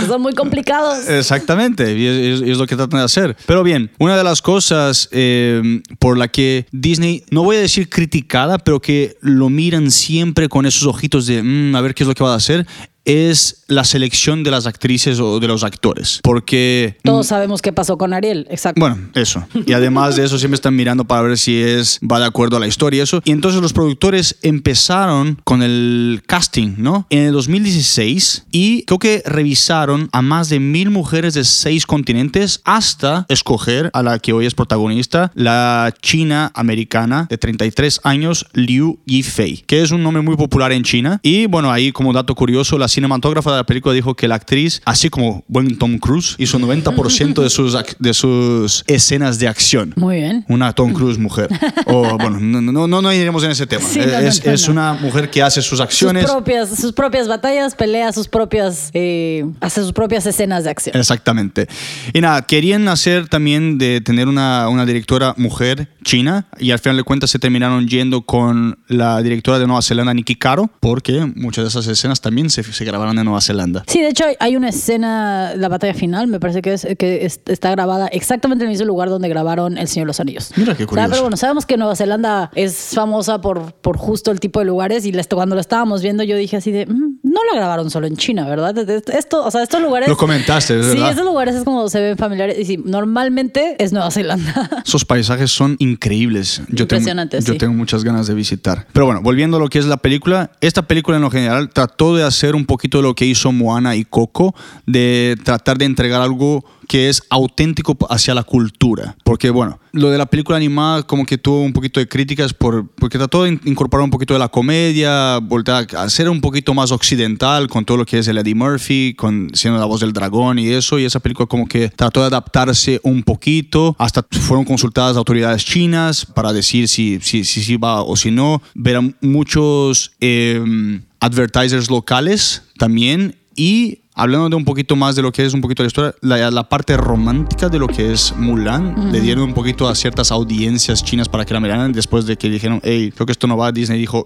[0.00, 1.08] Que son muy complicados.
[1.08, 3.36] Exactamente, y es, es- es lo que tratan de hacer.
[3.46, 7.88] Pero bien, una de las cosas eh, por la que Disney, no voy a decir
[7.88, 12.08] criticada, pero que lo miran siempre con esos ojitos de "Mm, a ver qué es
[12.08, 12.66] lo que va a hacer,
[13.04, 16.20] es la selección de las actrices o de los actores.
[16.22, 18.80] Porque Todos sabemos qué pasó con Ariel, exacto.
[18.80, 19.44] bueno, eso.
[19.66, 22.60] Y además de eso, siempre están mirando para ver si es va de acuerdo a
[22.60, 23.20] la historia y eso.
[23.24, 27.06] Y entonces los productores empezaron con el casting, ¿no?
[27.10, 32.60] En el 2016 y creo que revisaron a más de mil mujeres de seis continentes
[32.64, 38.98] hasta escoger a la que hoy es protagonista, la china americana de 33 años, Liu
[39.06, 41.20] Yifei, que es un nombre muy popular en China.
[41.22, 44.82] Y bueno, ahí como dato curioso, la cinematógrafa de la película dijo que la actriz,
[44.84, 49.94] así como buen Tom Cruise, hizo 90% de sus, de sus escenas de acción.
[49.96, 50.44] Muy bien.
[50.48, 51.48] Una Tom Cruise mujer.
[51.86, 53.84] O bueno, no, no, no, iremos en ese tema.
[53.84, 56.24] Sí, no, no, es no, es una mujer que hace sus acciones.
[56.24, 60.96] Sus propias, sus propias batallas, pelea sus propias, eh, hace sus propias escenas de acción.
[60.96, 61.68] Exactamente.
[62.12, 66.96] Y nada, querían hacer también de tener una, una directora mujer china y al final
[66.96, 71.64] de cuentas se terminaron yendo con la directora de Nueva Zelanda, Nikki Caro, porque muchas
[71.64, 73.84] de esas escenas también se, se grabaron en Nueva Zelanda.
[73.86, 77.40] Sí, de hecho hay, una escena, la batalla final, me parece que es que es-
[77.46, 80.52] está grabada exactamente en el mismo lugar donde grabaron El Señor de los Anillos.
[80.56, 81.10] Mira qué O sea, curioso.
[81.10, 85.04] pero bueno, sabemos que Nueva Zelanda es famosa por, por justo el tipo de lugares
[85.06, 88.06] y les- cuando lo estábamos viendo yo dije así de, "Mm, no lo grabaron solo
[88.06, 88.76] en China, ¿verdad?
[88.78, 90.08] Esto, o sea, estos lugares...
[90.08, 91.10] Lo comentaste, es Sí, verdad.
[91.10, 94.68] estos lugares es como se ven familiares y sí, normalmente es Nueva Zelanda.
[94.86, 96.58] Esos paisajes son increíbles.
[96.68, 98.86] Yo tengo, Impresionantes, yo tengo muchas ganas de visitar.
[98.92, 102.14] Pero bueno, volviendo a lo que es la película, esta película en lo general trató
[102.14, 104.54] de hacer un poquito de lo que hizo Moana y Coco,
[104.86, 109.16] de tratar de entregar algo que es auténtico hacia la cultura.
[109.24, 112.88] Porque bueno, lo de la película animada como que tuvo un poquito de críticas por,
[112.96, 116.74] porque trató de in- incorporar un poquito de la comedia, voltear a hacer un poquito
[116.74, 120.12] más occidental con todo lo que es el Eddie Murphy, con siendo la voz del
[120.12, 124.64] dragón y eso, y esa película como que trató de adaptarse un poquito, hasta fueron
[124.64, 129.02] consultadas autoridades chinas para decir si si, si, si va o si no, ver a
[129.20, 135.54] muchos eh, advertisers locales también y Hablando de un poquito más de lo que es
[135.54, 139.44] un poquito la historia, la, la parte romántica de lo que es Mulan, le dieron
[139.44, 143.10] un poquito a ciertas audiencias chinas para que la miraran después de que dijeron, hey,
[143.14, 144.22] creo que esto no va, Disney dijo,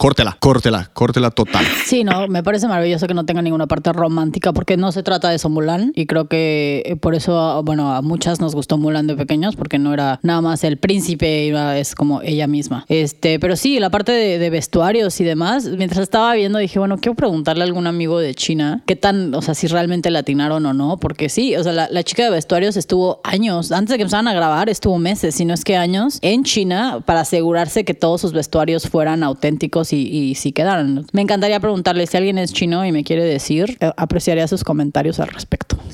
[0.00, 1.62] córtela, córtela, córtela total.
[1.84, 5.28] Sí, no, me parece maravilloso que no tenga ninguna parte romántica porque no se trata
[5.28, 9.06] de eso Mulan y creo que eh, por eso, bueno, a muchas nos gustó Mulan
[9.06, 12.86] de pequeños porque no era nada más el príncipe, iba- es como ella misma.
[12.88, 17.14] Este, pero sí, la parte de, vestuarios y demás, mientras estaba viendo dije, bueno, quiero
[17.14, 20.72] preguntarle a algún amigo de China qué tan, o sea, si realmente le atinaron o
[20.72, 24.02] no, porque sí, o sea, la, la chica de vestuarios estuvo años, antes de que
[24.04, 27.92] empezaran a grabar, estuvo meses, si no es que años, en China para asegurarse que
[27.92, 29.98] todos sus vestuarios fueran auténticos y,
[30.30, 31.06] y sí quedaran.
[31.12, 35.20] Me encantaría preguntarle si alguien es chino y me quiere decir, eh, apreciaría sus comentarios
[35.20, 35.76] al respecto.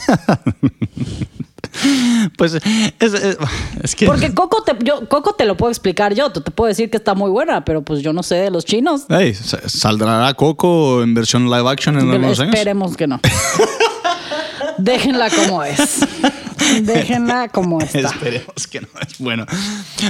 [2.39, 2.63] Pues es,
[3.01, 3.37] es-
[3.83, 4.07] es que...
[4.07, 6.97] Porque Coco te, yo, Coco te lo puedo explicar yo, te, te puedo decir que
[6.97, 9.03] está muy buena, pero pues yo no sé de los chinos.
[9.11, 12.39] Hey, ¿Saldrá Coco en versión live action en años?
[12.41, 13.21] Esperemos que no.
[14.79, 16.01] Déjenla como es.
[16.83, 18.01] Déjenla como está.
[18.01, 19.47] Esperemos que no es bueno.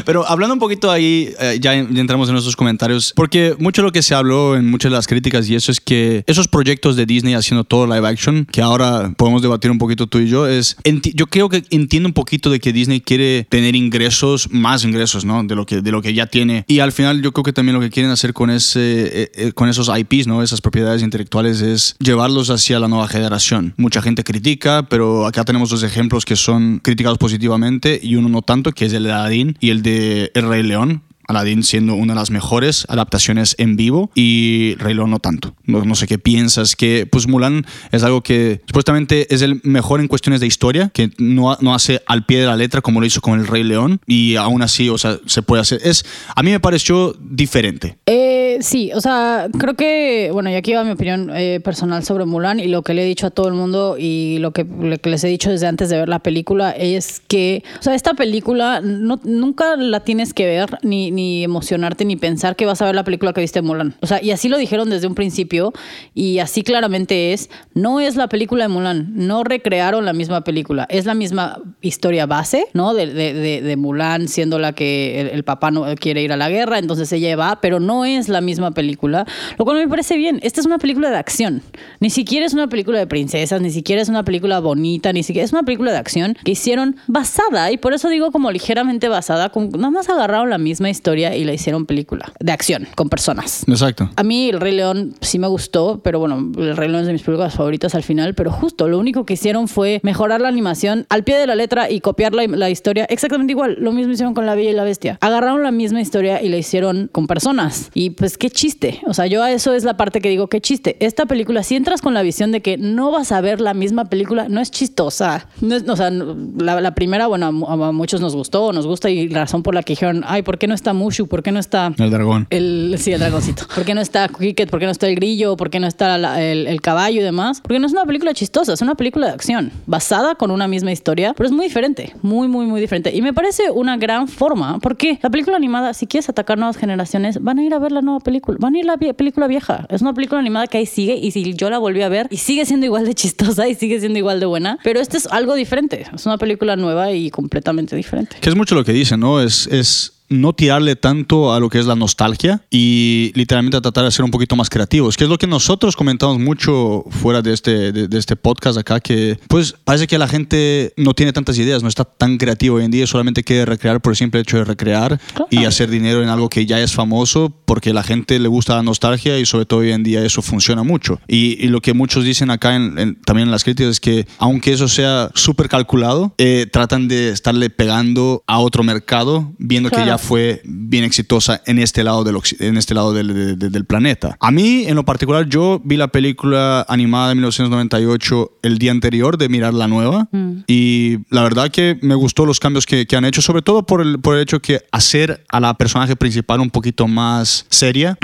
[0.04, 3.82] Pero hablando un poquito ahí, eh, ya, en- ya entramos en nuestros comentarios, porque mucho
[3.82, 6.48] de lo que se habló en muchas de las críticas y eso es que esos
[6.48, 10.28] proyectos de Disney haciendo todo live action, que ahora podemos debatir un poquito tú y
[10.28, 10.76] yo, es,
[11.14, 15.42] yo creo que entiendo un poquito de que Disney quiere tener ingresos, más ingresos, ¿no?
[15.44, 16.64] De lo que, de lo que ya tiene.
[16.68, 18.80] Y al final yo creo que también lo que quieren hacer con, ese,
[19.22, 20.42] eh, eh, con esos IPs, ¿no?
[20.42, 23.74] Esas propiedades intelectuales es llevarlos hacia la nueva generación.
[23.76, 28.72] Mucha gente critica, pero acá tenemos dos ejemplos son criticados positivamente y uno no tanto,
[28.72, 31.03] que es el de Aladdin y el de El Rey León.
[31.29, 35.55] Aladdin siendo una de las mejores adaptaciones en vivo y Rey León no tanto.
[35.64, 40.01] No, no sé qué piensas, que pues Mulan es algo que supuestamente es el mejor
[40.01, 43.07] en cuestiones de historia, que no, no hace al pie de la letra como lo
[43.07, 45.81] hizo con El Rey León y aún así, o sea, se puede hacer.
[45.83, 47.99] Es, a mí me pareció diferente.
[48.07, 52.24] Eh, sí, o sea, creo que, bueno, y aquí va mi opinión eh, personal sobre
[52.24, 54.98] Mulan y lo que le he dicho a todo el mundo y lo que, lo
[54.98, 58.14] que les he dicho desde antes de ver la película es que, o sea, esta
[58.14, 62.86] película no, nunca la tienes que ver ni, ni emocionarte ni pensar que vas a
[62.86, 63.96] ver la película que viste Mulan.
[64.00, 65.72] O sea, y así lo dijeron desde un principio
[66.14, 70.86] y así claramente es, no es la película de Mulan, no recrearon la misma película,
[70.90, 72.94] es la misma historia base, ¿no?
[72.94, 76.36] De, de, de, de Mulan siendo la que el, el papá no quiere ir a
[76.36, 79.26] la guerra, entonces ella va, pero no es la misma película,
[79.59, 80.40] lo cual me parece bien.
[80.42, 81.62] Esta es una película de acción,
[82.00, 85.44] ni siquiera es una película de princesas, ni siquiera es una película bonita, ni siquiera
[85.44, 89.50] es una película de acción que hicieron basada, y por eso digo como ligeramente basada,
[89.50, 93.64] con, nada más agarraron la misma historia y la hicieron película de acción con personas.
[93.68, 94.09] Exacto.
[94.16, 97.12] A mí El Rey León sí me gustó, pero bueno, El Rey León es de
[97.12, 101.06] mis películas favoritas al final, pero justo lo único que hicieron fue mejorar la animación
[101.09, 103.76] al pie de la letra y copiar la, la historia exactamente igual.
[103.80, 105.18] Lo mismo hicieron con La Bella y la Bestia.
[105.20, 107.90] Agarraron la misma historia y la hicieron con personas.
[107.94, 109.01] Y pues qué chiste.
[109.07, 110.96] O sea, yo a eso es la parte que digo, qué chiste.
[111.01, 114.07] Esta película, si entras con la visión de que no vas a ver la misma
[114.07, 115.49] película, no es chistosa.
[115.61, 119.11] No es, o sea, la, la primera, bueno, a, a muchos nos gustó, nos gusta
[119.11, 121.27] y la razón por la que dijeron, ay, ¿por qué no está Mushu?
[121.29, 122.46] ¿Por qué no está El dragón.
[122.51, 123.64] el, sí, el dragoncito.
[123.75, 124.70] ¿Por qué no está Cricket?
[124.70, 125.57] ¿Por qué no está el grillo?
[125.57, 127.61] ¿Por qué no está la- el, el caballo y demás?
[127.61, 130.92] Porque no es una película chistosa, es una película de acción, basada con una misma
[130.92, 133.14] historia, pero es muy diferente, muy, muy, muy diferente.
[133.14, 137.42] Y me parece una gran forma, porque la película animada, si quieres atacar nuevas generaciones,
[137.42, 139.86] van a ir a ver la nueva película, van a ir la película vieja.
[139.88, 142.38] Es una película animada que ahí sigue, y si yo la volví a ver, y
[142.38, 145.54] sigue siendo igual de chistosa y sigue siendo igual de buena, pero este es algo
[145.54, 148.36] diferente, es una película nueva y completamente diferente.
[148.40, 149.40] Que es mucho lo que dicen, ¿no?
[149.40, 154.10] Es, es no tirarle tanto a lo que es la nostalgia y literalmente tratar de
[154.10, 157.92] ser un poquito más creativos, que es lo que nosotros comentamos mucho fuera de este,
[157.92, 161.82] de, de este podcast acá, que pues parece que la gente no tiene tantas ideas,
[161.82, 164.64] no está tan creativo hoy en día, solamente quiere recrear por el simple hecho de
[164.64, 165.48] recrear Claro.
[165.50, 168.82] y hacer dinero en algo que ya es famoso porque la gente le gusta la
[168.82, 171.20] nostalgia y sobre todo hoy en día eso funciona mucho.
[171.28, 174.26] Y, y lo que muchos dicen acá en- en- también en las críticas es que
[174.38, 179.96] aunque eso sea súper calculado, eh, tratan de estarle pegando a otro mercado, viendo que
[179.96, 180.10] Claro.
[180.16, 183.85] Ya fue bien exitosa en este lado del, en este lado del, de- de- del
[183.85, 184.37] planeta.
[184.40, 189.37] A mí, en lo particular, yo vi la película animada de 1998 el día anterior
[189.38, 190.29] de mirar la nueva
[190.66, 194.00] y la verdad que me gustó los cambios que, que han hecho, sobre todo por
[194.00, 198.18] el, por el hecho que hacer a la personaje principal un poquito más seria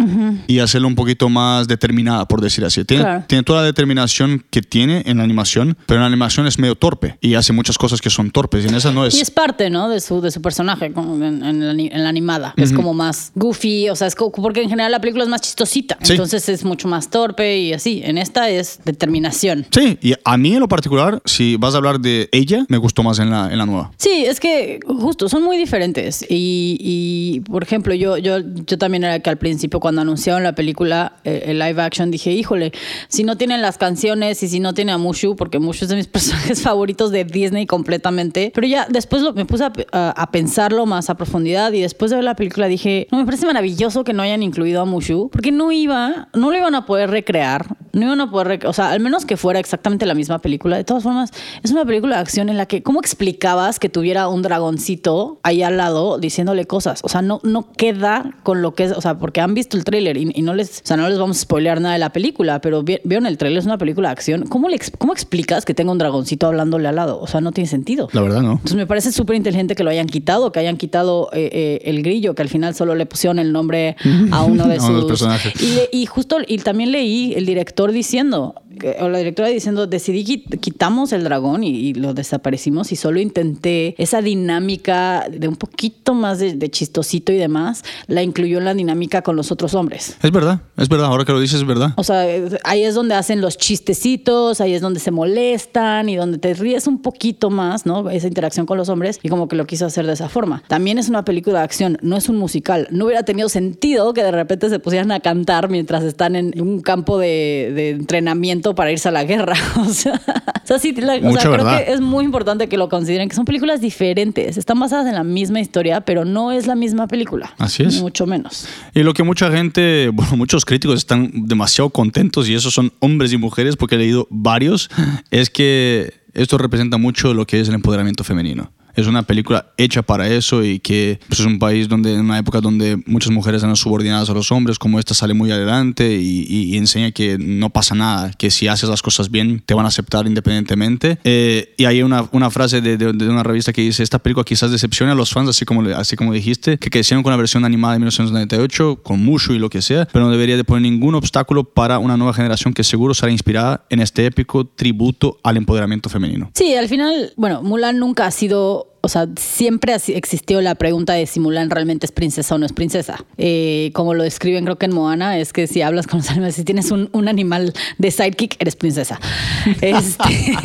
[0.47, 2.85] y hacerla un poquito más determinada, por decir así.
[2.85, 3.25] Tiene, Claro.
[3.27, 6.77] tiene toda la determinación que tiene en la animación, pero en la animación es medio
[6.77, 9.15] torpe y hace muchas cosas que son torpes y en esa no es...
[9.15, 9.89] Y es parte, ¿no?
[9.89, 12.55] De su, de su personaje como en, en la, ani- en la animada.
[12.57, 15.99] Es como más goofy, o sea, es porque en general la película es más chistosita.
[16.03, 16.13] Sí.
[16.13, 18.03] Entonces es mucho más torpe y así.
[18.05, 19.67] En esta es determinación.
[19.71, 23.03] Sí, y a mí en lo particular, si vas a hablar de ella, me gustó
[23.03, 23.91] más en la, en la nueva.
[23.97, 26.25] Sí, es que justo son muy diferentes.
[26.29, 30.55] Y, y, por ejemplo, yo, yo, yo también era que al principio, cuando anunciaron la
[30.55, 32.73] película, eh, el live action, dije, híjole,
[33.09, 35.97] si no tienen las canciones y si no tiene a Mushu, porque Mushu es de
[35.97, 38.53] mis personajes favoritos de Disney completamente.
[38.55, 42.11] Pero ya después lo- me puse a, a- a pensarlo más a profundidad y después
[42.11, 45.29] de ver la película dije, no, me parece maravilloso que no hayan incluido a Mushu,
[45.31, 48.91] porque no iba, no lo iban a poder recrear, no iban a poder, o sea,
[48.91, 50.77] al menos que fuera exactamente la misma película.
[50.77, 51.31] De todas formas,
[51.63, 55.63] es una película de acción en la que, ¿cómo explicabas que tuviera un dragoncito ahí
[55.63, 57.01] al lado diciéndole cosas?
[57.05, 59.85] O sea, no, no queda con lo que es, o sea, porque han visto el
[59.85, 62.11] tráiler y, y no les, o sea, no les vamos a spoilear nada de la
[62.13, 64.45] película, pero vi- vieron el tráiler, es una película de acción.
[64.47, 67.21] ¿Cómo, le, ¿Cómo explicas que tenga un dragoncito hablándole al lado?
[67.21, 68.09] O sea, no tiene sentido.
[68.13, 68.53] La verdad, no.
[68.53, 72.03] Entonces me parece súper inteligente que lo hayan quitado, que hayan quitado eh, eh, el
[72.03, 73.97] grillo, que al final solo le pusieron el nombre
[74.31, 75.53] a uno de A uno de los sus personajes.
[75.63, 78.55] Y, le- y justo, y también leí el director diciendo,
[79.01, 83.21] o la directora diciendo, decidí quit- quitamos el dragón y, y lo desaparecimos y solo
[83.21, 88.65] intenté esa dinámica de un poquito más de, de chistosito y demás, la incluyó en
[88.65, 90.17] la dinámica con los otros hombres.
[90.23, 91.07] Es verdad, es verdad.
[91.07, 91.93] Ahora que lo dices, es verdad.
[91.97, 92.25] O sea,
[92.65, 96.87] ahí es donde hacen los chistecitos, ahí es donde se molestan y donde te ríes
[96.87, 98.09] un poquito más, ¿no?
[98.11, 100.63] Esa interacción con los hombres y como que lo quiso hacer de esa forma.
[100.69, 102.89] También es una película de acción, no es un musical.
[102.91, 106.81] No hubiera tenido sentido que de repente se pusieran a cantar mientras están en un
[106.81, 109.55] campo de, de entrenamiento para irse a la guerra.
[109.77, 112.77] O sea, o sea, sí, la- o sea, Mucha creo que es muy importante que
[112.77, 116.67] lo consideren, que son películas diferentes, están basadas en la misma historia, pero no es
[116.67, 117.55] la misma película.
[117.59, 118.01] Así es.
[118.01, 118.67] Mucho menos.
[118.95, 123.33] Y lo que mucha gente, bueno, muchos críticos están demasiado contentos, y esos son hombres
[123.33, 124.89] y mujeres, porque he leído varios,
[125.31, 128.73] es que esto representa mucho lo que es el empoderamiento femenino.
[128.97, 132.39] Es una película hecha para eso y que pues, es un país donde, en una
[132.39, 136.47] época donde muchas mujeres eran subordinadas a los hombres, como esta sale muy adelante y,
[136.49, 139.85] y- y enseña que no pasa nada, que si haces las cosas bien te van
[139.85, 141.19] a aceptar independientemente.
[141.25, 144.45] Eh, y hay una, una frase de, de- de una revista que dice, esta película
[144.45, 147.65] quizás decepcione a los fans, así como, así como dijiste, que crecieron con la versión
[147.65, 151.15] animada de 1998, con Mushu y lo que sea, pero no debería de poner ningún
[151.15, 156.09] obstáculo para una nueva generación que seguro será inspirada en este épico tributo al empoderamiento
[156.09, 156.51] femenino.
[156.55, 161.27] Sí, al final, bueno, Mulan nunca ha sido, o sea, siempre existió la pregunta de
[161.27, 163.25] si Mulan realmente es princesa o no es princesa.
[163.37, 166.55] Eh, como lo describen creo que en Moana, es que si hablas con los animales,
[166.55, 169.21] si tienes un, un animal de sidekick, eres princesa.
[169.81, 170.59] Este,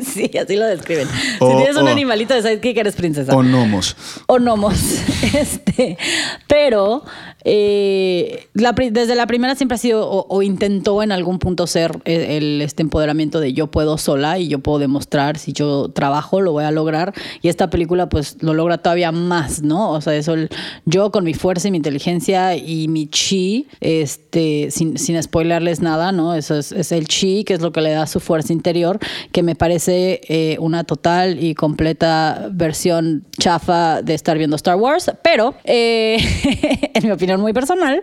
[0.04, 1.06] sí, así lo describen.
[1.08, 3.96] Si O- tienes un animalito de sidekick, eres princesa O nomos.
[4.26, 4.74] o nomos.
[5.34, 5.96] Este,
[6.46, 7.02] pero
[7.44, 11.98] eh, la desde la primera siempre ha sido o, o intentó en algún punto ser
[12.04, 16.40] el, el, este empoderamiento de yo puedo sola y yo puedo demostrar si yo trabajo
[16.40, 17.12] lo voy a lograr
[17.44, 19.90] y esta película pues lo logra todavía más, ¿no?
[19.90, 20.34] O sea, eso
[20.86, 26.10] yo con mi fuerza y mi inteligencia y mi chi, este, sin, sin spoilerles nada,
[26.10, 26.34] ¿no?
[26.34, 28.98] Eso es, es el chi, que es lo que le da su fuerza interior,
[29.30, 35.12] que me parece eh, una total y completa versión chafa de estar viendo Star Wars,
[35.22, 36.16] pero eh,
[36.94, 38.00] en mi opinión muy personal,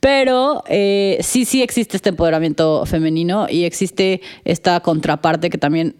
[0.00, 5.96] pero eh, sí, sí existe este empoderamiento femenino y existe esta contraparte que también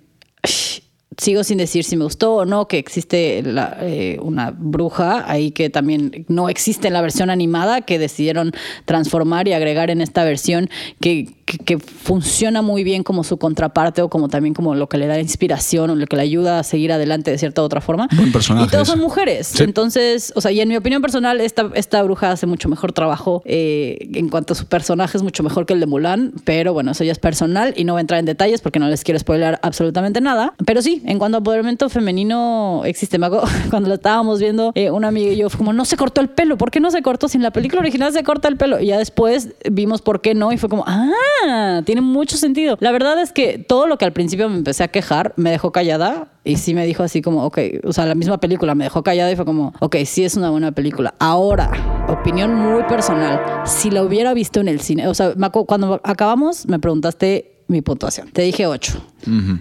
[1.18, 5.50] sigo sin decir si me gustó o no, que existe la, eh, una bruja ahí
[5.50, 8.52] que también no existe en la versión animada, que decidieron
[8.84, 10.68] transformar y agregar en esta versión
[11.00, 14.98] que, que, que funciona muy bien como su contraparte o como también como lo que
[14.98, 17.80] le da inspiración o lo que le ayuda a seguir adelante de cierta u otra
[17.80, 18.08] forma.
[18.14, 19.48] Buen personaje Y todos son mujeres.
[19.48, 19.62] Sí.
[19.62, 23.42] Entonces, o sea, y en mi opinión personal, esta, esta bruja hace mucho mejor trabajo
[23.44, 26.92] eh, en cuanto a su personaje, es mucho mejor que el de Mulan, pero bueno,
[26.92, 29.18] eso ya es personal y no voy a entrar en detalles porque no les quiero
[29.18, 30.54] spoiler absolutamente nada.
[30.64, 33.18] Pero sí, en cuanto a empoderamiento femenino existe.
[33.18, 33.28] Me
[33.70, 36.28] cuando lo estábamos viendo, eh, una amiga y yo fue como, no se cortó el
[36.28, 37.28] pelo, ¿por qué no se cortó?
[37.28, 38.80] Si en la película original se corta el pelo.
[38.80, 42.76] Y ya después vimos por qué no y fue como, ah, tiene mucho sentido.
[42.80, 45.72] La verdad es que todo lo que al principio me empecé a quejar me dejó
[45.72, 49.02] callada y sí me dijo así como, ok, o sea, la misma película me dejó
[49.02, 51.14] callada y fue como, ok, sí es una buena película.
[51.18, 51.70] Ahora,
[52.08, 55.34] opinión muy personal, si la hubiera visto en el cine, o sea,
[55.66, 58.28] cuando acabamos me preguntaste mi puntuación.
[58.30, 59.02] Te dije 8.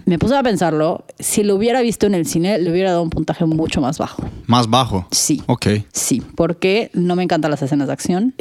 [0.04, 3.10] Me puse a pensarlo, si lo hubiera visto en el cine, le hubiera dado un
[3.10, 4.22] puntaje mucho más bajo.
[4.46, 5.06] Más bajo.
[5.10, 5.42] Sí.
[5.46, 5.66] Ok.
[5.92, 8.34] Sí, porque no me encantan las escenas de acción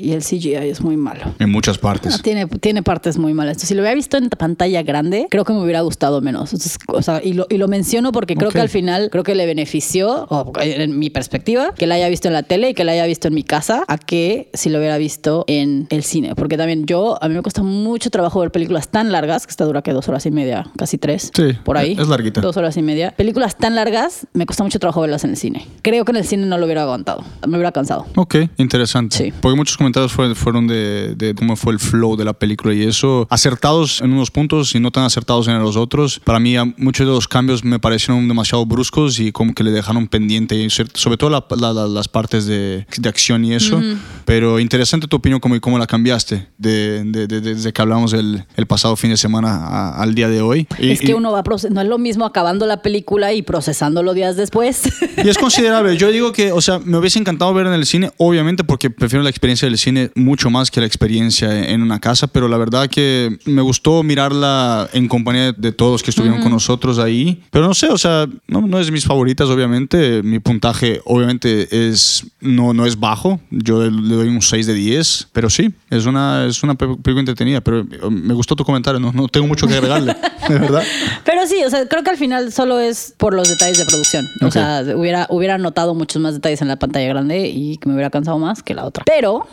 [0.00, 1.34] y el CGI es muy malo.
[1.38, 2.20] En muchas partes.
[2.22, 3.52] Tiene, tiene partes muy malas.
[3.52, 6.52] Entonces, si lo hubiera visto en pantalla grande, creo que me hubiera gustado menos.
[6.52, 9.34] Entonces, o sea, y, lo, y lo menciono porque creo que al final, creo que
[9.34, 12.84] le benefició, o en mi perspectiva, que la haya visto en la tele y que
[12.84, 16.34] la haya visto en mi casa, a que si lo hubiera visto en el cine.
[16.34, 19.64] Porque también yo, a mí me cuesta mucho trabajo ver películas tan largas, que esta
[19.64, 21.96] dura que dos horas y media, casi tres, Sí, por ahí.
[21.98, 22.40] es larguita.
[22.40, 23.12] Dos horas y media.
[23.16, 25.66] Películas tan largas, me cuesta mucho trabajo verlas en el cine.
[25.82, 27.24] Creo que en el cine no lo hubiera aguantado.
[27.46, 28.06] Me hubiera cansado.
[28.16, 29.16] Ok, interesante.
[29.16, 29.32] Sí.
[29.40, 32.82] Porque muchos comentarios fue- fueron de, de cómo fue el flow de la película y
[32.82, 36.20] eso, acertados en unos puntos y no tan acertados en los otros.
[36.24, 40.06] Para mí, muchos de los cambios me parecieron demasiado bruscos y como que le dejaron
[40.08, 43.80] pendiente, y sobre todo la- la- la- las partes de, de acción y eso.
[44.24, 48.44] Pero interesante tu opinión, cómo, cómo la cambiaste de, de- de- desde que hablamos el,
[48.56, 50.66] el pasado fin de semana a- al día de hoy.
[50.78, 54.14] Y- es que y- uno va no es lo mismo acabando la película y procesándolo
[54.14, 54.82] días después.
[55.22, 55.96] Y es considerable.
[55.96, 59.22] Yo digo que, o sea, me hubiese encantado ver en el cine, obviamente porque prefiero
[59.22, 62.88] la experiencia del cine mucho más que la experiencia en una casa, pero la verdad
[62.88, 67.42] que me gustó mirarla en compañía de todos que estuvieron con nosotros ahí.
[67.50, 70.22] Pero no sé, o sea, no, no es de mis favoritas, obviamente.
[70.22, 73.40] Mi puntaje, obviamente, es no, no es bajo.
[73.50, 77.20] Yo le, doy un 6 de 10, pero sí, es una, es una pe- película
[77.20, 77.60] entretenida.
[77.60, 80.16] Pero eh, me gustó tu comentario, no, no tengo mucho que agregarle,
[80.48, 80.82] de verdad.
[81.24, 84.26] Pero sí, o sea, creo que al final solo es por los detalles de producción.
[84.42, 87.94] O sea, hubiera, hubiera notado muchos más detalles en la pantalla grande y que me
[87.94, 89.04] hubiera cansado más que la otra.
[89.06, 89.46] Pero,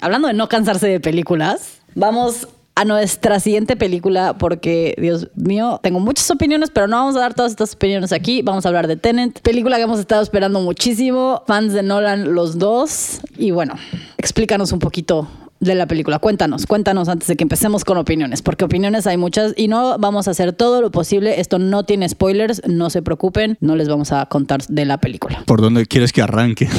[0.00, 5.98] hablando de no cansarse de películas, vamos a nuestra siguiente película porque, Dios mío, tengo
[5.98, 8.40] muchas opiniones, pero no vamos a dar todas estas opiniones aquí.
[8.42, 12.56] Vamos a hablar de Tenet, película que hemos estado esperando muchísimo, fans de Nolan los
[12.56, 13.20] dos.
[13.36, 13.74] Y bueno,
[14.16, 15.26] explícanos un poquito
[15.60, 16.18] de la película.
[16.18, 20.28] Cuéntanos, cuéntanos antes de que empecemos con opiniones, porque opiniones hay muchas y no vamos
[20.28, 21.40] a hacer todo lo posible.
[21.40, 25.42] Esto no tiene spoilers, no se preocupen, no les vamos a contar de la película.
[25.46, 26.68] ¿Por dónde quieres que arranque?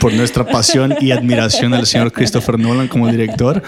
[0.00, 3.62] Por nuestra pasión y admiración al señor Christopher Nolan como director.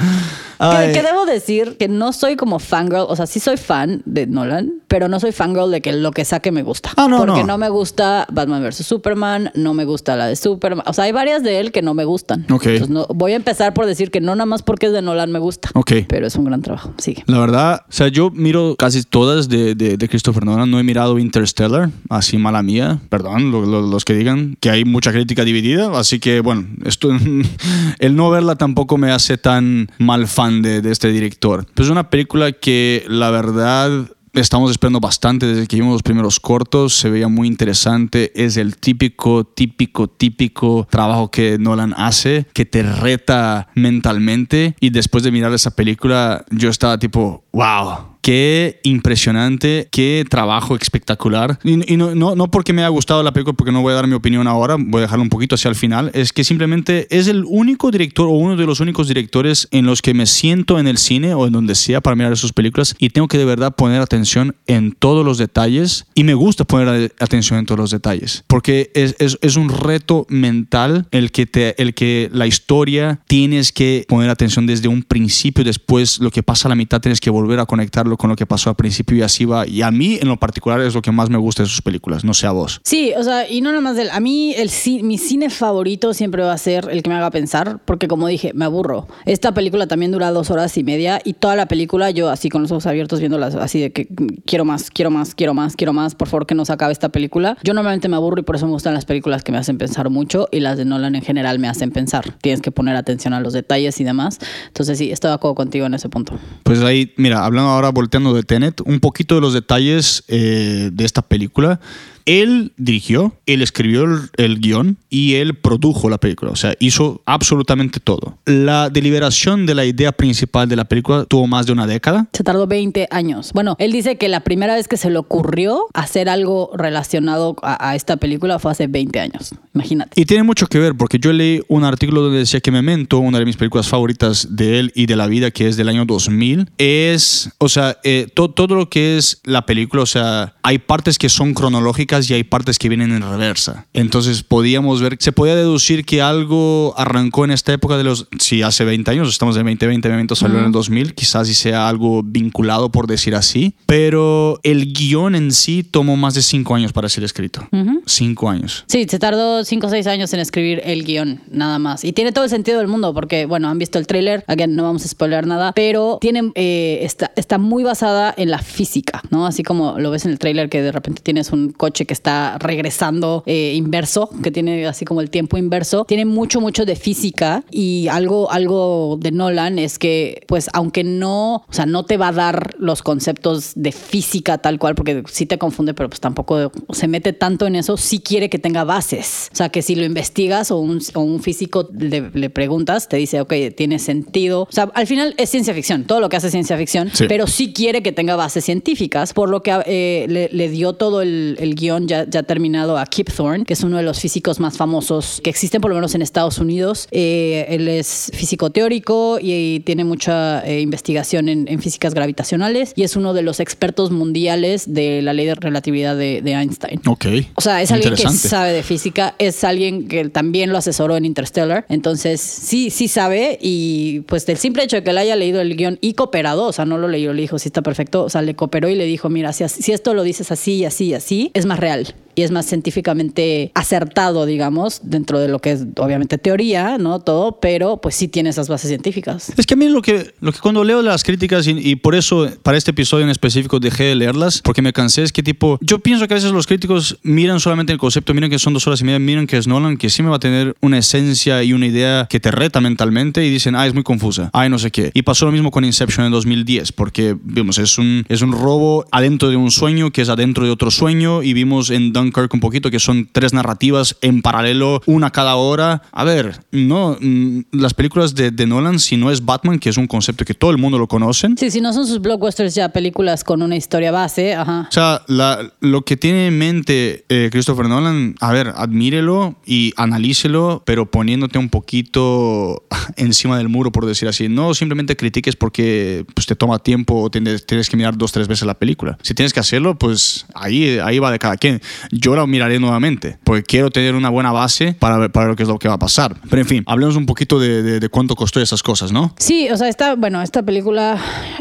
[0.58, 4.26] Que, que debo decir que no soy como fangirl, o sea, sí soy fan de
[4.26, 6.90] Nolan, pero no soy fangirl de que lo que saque me gusta.
[6.96, 7.46] Ah, no, Porque no.
[7.46, 7.58] no.
[7.58, 8.86] me gusta Batman vs.
[8.86, 10.84] Superman, no me gusta la de Superman.
[10.86, 12.46] O sea, hay varias de él que no me gustan.
[12.50, 12.66] Ok.
[12.66, 15.32] Entonces, no, voy a empezar por decir que no nada más porque es de Nolan
[15.32, 15.70] me gusta.
[15.74, 15.92] Ok.
[16.08, 16.92] Pero es un gran trabajo.
[16.98, 17.24] Sigue.
[17.26, 20.70] La verdad, o sea, yo miro casi todas de, de- de Christopher Nolan.
[20.70, 23.00] No he mirado Interstellar, así mala mía.
[23.08, 25.90] Perdón, lo- lo- los que digan que hay mucha crítica dividida.
[25.98, 27.10] Así que, bueno, esto,
[27.98, 31.66] el no verla tampoco me hace tan mal fan de, este director.
[31.74, 36.40] Pues es una película que, la verdad, Estamos esperando bastante desde que vimos los primeros
[36.40, 42.64] cortos, se veía muy interesante, es el típico, típico, típico trabajo que Nolan hace, que
[42.64, 44.74] te reta mentalmente.
[44.80, 51.58] Y después de mirar esa película yo estaba tipo, wow, qué impresionante, qué trabajo espectacular.
[51.62, 53.96] Y, y no, no, no porque me haya gustado la película, porque no voy a
[53.96, 57.06] dar mi opinión ahora, voy a dejarlo un poquito hacia el final, es que simplemente
[57.10, 60.78] es el único director o uno de los únicos directores en los que me siento
[60.78, 63.44] en el cine o en donde sea para mirar sus películas y tengo que de
[63.44, 67.90] verdad poner atención en todos los detalles y me gusta poner atención en todos los
[67.90, 73.20] detalles porque es, es, es un reto mental el que, te, el que la historia
[73.26, 77.20] tienes que poner atención desde un principio, después lo que pasa a la mitad tienes
[77.20, 79.66] que volver a conectarlo con lo que pasó al principio y así va.
[79.66, 82.24] Y a mí, en lo particular, es lo que más me gusta de sus películas,
[82.24, 82.80] no sé a vos.
[82.84, 84.10] Sí, o sea, y no nada más del.
[84.10, 84.70] A mí, el,
[85.02, 88.52] mi cine favorito siempre va a ser el que me haga pensar, porque como dije,
[88.54, 89.06] me aburro.
[89.24, 92.62] Esta película también dura dos horas y media y toda la película yo así con
[92.62, 94.08] los ojos abiertos viéndola así de que
[94.46, 97.08] quiero más, quiero más, quiero más, quiero más, por favor que no se acabe esta
[97.08, 97.56] película.
[97.62, 100.10] Yo normalmente me aburro y por eso me gustan las películas que me hacen pensar
[100.10, 102.36] mucho y las de Nolan en general me hacen pensar.
[102.40, 104.38] Tienes que poner atención a los detalles y demás.
[104.66, 106.38] Entonces sí, estoy de acuerdo contigo en ese punto.
[106.62, 108.42] Pues ahí, mira, hablando ahora volteando de
[108.84, 111.80] un poquito de los detalles eh, de esta película.
[112.26, 114.04] Él dirigió, él escribió
[114.36, 116.50] el, guion y él produjo la película.
[116.50, 118.38] O sea, hizo absolutamente todo.
[118.46, 122.28] La deliberación de la idea principal de la película tuvo más de una década.
[122.32, 123.52] Se tardó 20 años.
[123.52, 127.94] Bueno, él dice que la primera vez que se le ocurrió hacer algo relacionado a,
[127.94, 129.54] esta película fue hace 20 años.
[129.74, 130.20] Imagínate.
[130.20, 133.38] Y tiene mucho que ver porque yo leí un artículo donde decía que Memento, una
[133.38, 136.70] de mis películas favoritas de él y de la vida, que es del año 2000,
[136.78, 141.28] es, o sea, eh, todo lo que es la película, o sea, hay partes que
[141.28, 143.86] son cronológicas y hay partes que vienen en reversa.
[143.92, 148.62] Entonces podíamos ver, se podía deducir que algo arrancó en esta época de los, si
[148.62, 152.22] hace 20 años, estamos en 2020, momento salió en el 2000, quizás si sea algo
[152.22, 157.08] vinculado por decir así, pero el guion en sí tomó más de 5 años para
[157.08, 157.66] ser escrito.
[158.06, 158.84] 5 años.
[158.86, 162.04] Sí, se tardó 5 o 6 años en escribir el guion, nada más.
[162.04, 164.82] Y tiene todo el sentido del mundo porque, bueno, han visto el tráiler, again, no
[164.82, 169.46] vamos a spoiler nada, pero tiene, eh, está, está muy basada en la física, ¿no?
[169.46, 172.58] Así como lo ves en el tráiler que de repente tienes un coche que está
[172.58, 177.64] regresando eh, inverso, que tiene así como el tiempo inverso, tiene mucho, mucho de física
[177.70, 182.28] y algo, algo de Nolan es que, pues, aunque no, o sea, no te va
[182.28, 186.72] a dar los conceptos de física tal cual, porque sí te confunde, pero pues tampoco
[186.92, 189.50] se mete tanto en eso, sí quiere que tenga bases.
[189.52, 193.52] O sea, que si lo investigas o un, un físico le, preguntas, te dice, ok,
[193.76, 194.62] tiene sentido.
[194.62, 197.72] O sea, al final es ciencia ficción, todo lo que hace ciencia ficción, pero sí
[197.72, 201.74] quiere que tenga bases científicas, por lo que eh, le, le, dio todo el, el
[201.74, 205.40] guion ya, ya terminado a Kip Thorne, que es uno de los físicos más famosos
[205.42, 207.08] que existen por lo menos en Estados Unidos.
[207.10, 213.16] Eh, él es físico teórico y, tiene mucha eh, investigación en, físicas gravitacionales y es
[213.16, 217.00] uno de los expertos mundiales de la ley de relatividad de, Einstein.
[217.06, 217.26] Ok.
[217.56, 221.24] O sea, es alguien que sabe de física, es alguien que también lo asesoró en
[221.24, 221.84] Interstellar.
[221.88, 225.76] Entonces, sí, sí sabe y pues del simple hecho de que él haya leído el
[225.76, 228.42] guion y cooperado, o sea, no lo leyó, le dijo, sí está perfecto, o sea,
[228.42, 231.14] le cooperó y le dijo, mira, si, si esto lo dices así y así y
[231.14, 235.84] así, es más real y es más científicamente acertado, digamos, dentro de lo que es
[235.96, 237.20] obviamente teoría, ¿no?
[237.20, 239.52] Todo, pero pues sí tiene esas bases científicas.
[239.56, 242.48] Es que a mí lo que, lo que cuando leo las críticas y, por eso
[242.62, 245.98] para este episodio en específico dejé de leerlas, porque me cansé, es que tipo, yo
[246.00, 249.00] pienso que a veces los críticos miran solamente el concepto, miran que son dos horas
[249.00, 251.72] y media, miran que es Nolan, que sí me va a tener una esencia y
[251.72, 254.90] una idea que te reta mentalmente y dicen, ah, es muy confusa, ay, no sé
[254.90, 255.10] qué.
[255.14, 259.06] Y pasó lo mismo con Inception en 2010, porque, vimos, es un, es un robo
[259.10, 262.60] adentro de un sueño que es adentro de otro sueño y vimos en Dunkirk un
[262.60, 266.02] poquito, que son tres narrativas en paralelo, una cada hora.
[266.12, 269.96] A ver, no, mm, las películas de, de Nolan, si no es Batman, que es
[269.96, 271.56] un concepto que todo el mundo lo conocen.
[271.56, 274.86] Sí, si no son sus blockbusters ya películas con una historia base, ajá.
[274.88, 279.92] O sea, la, lo que tiene en mente eh, Christopher Nolan, a ver, admírelo y
[279.96, 282.84] analícelo, pero poniéndote un poquito
[283.16, 284.48] encima del muro, por decir así.
[284.48, 288.48] No simplemente critiques porque pues, te toma tiempo o tienes, tienes que mirar dos, tres
[288.48, 289.18] veces la película.
[289.22, 291.80] Si tienes que hacerlo, pues ahí, ahí va de cada quien.
[292.20, 295.68] Yo la miraré nuevamente, porque quiero tener una buena base para para ver qué es
[295.68, 296.36] lo que va a pasar.
[296.48, 299.34] Pero en fin, hablemos un poquito de, de, cuánto costó esas cosas, ¿no?
[299.38, 301.18] Sí, o sea, esta, bueno, esta película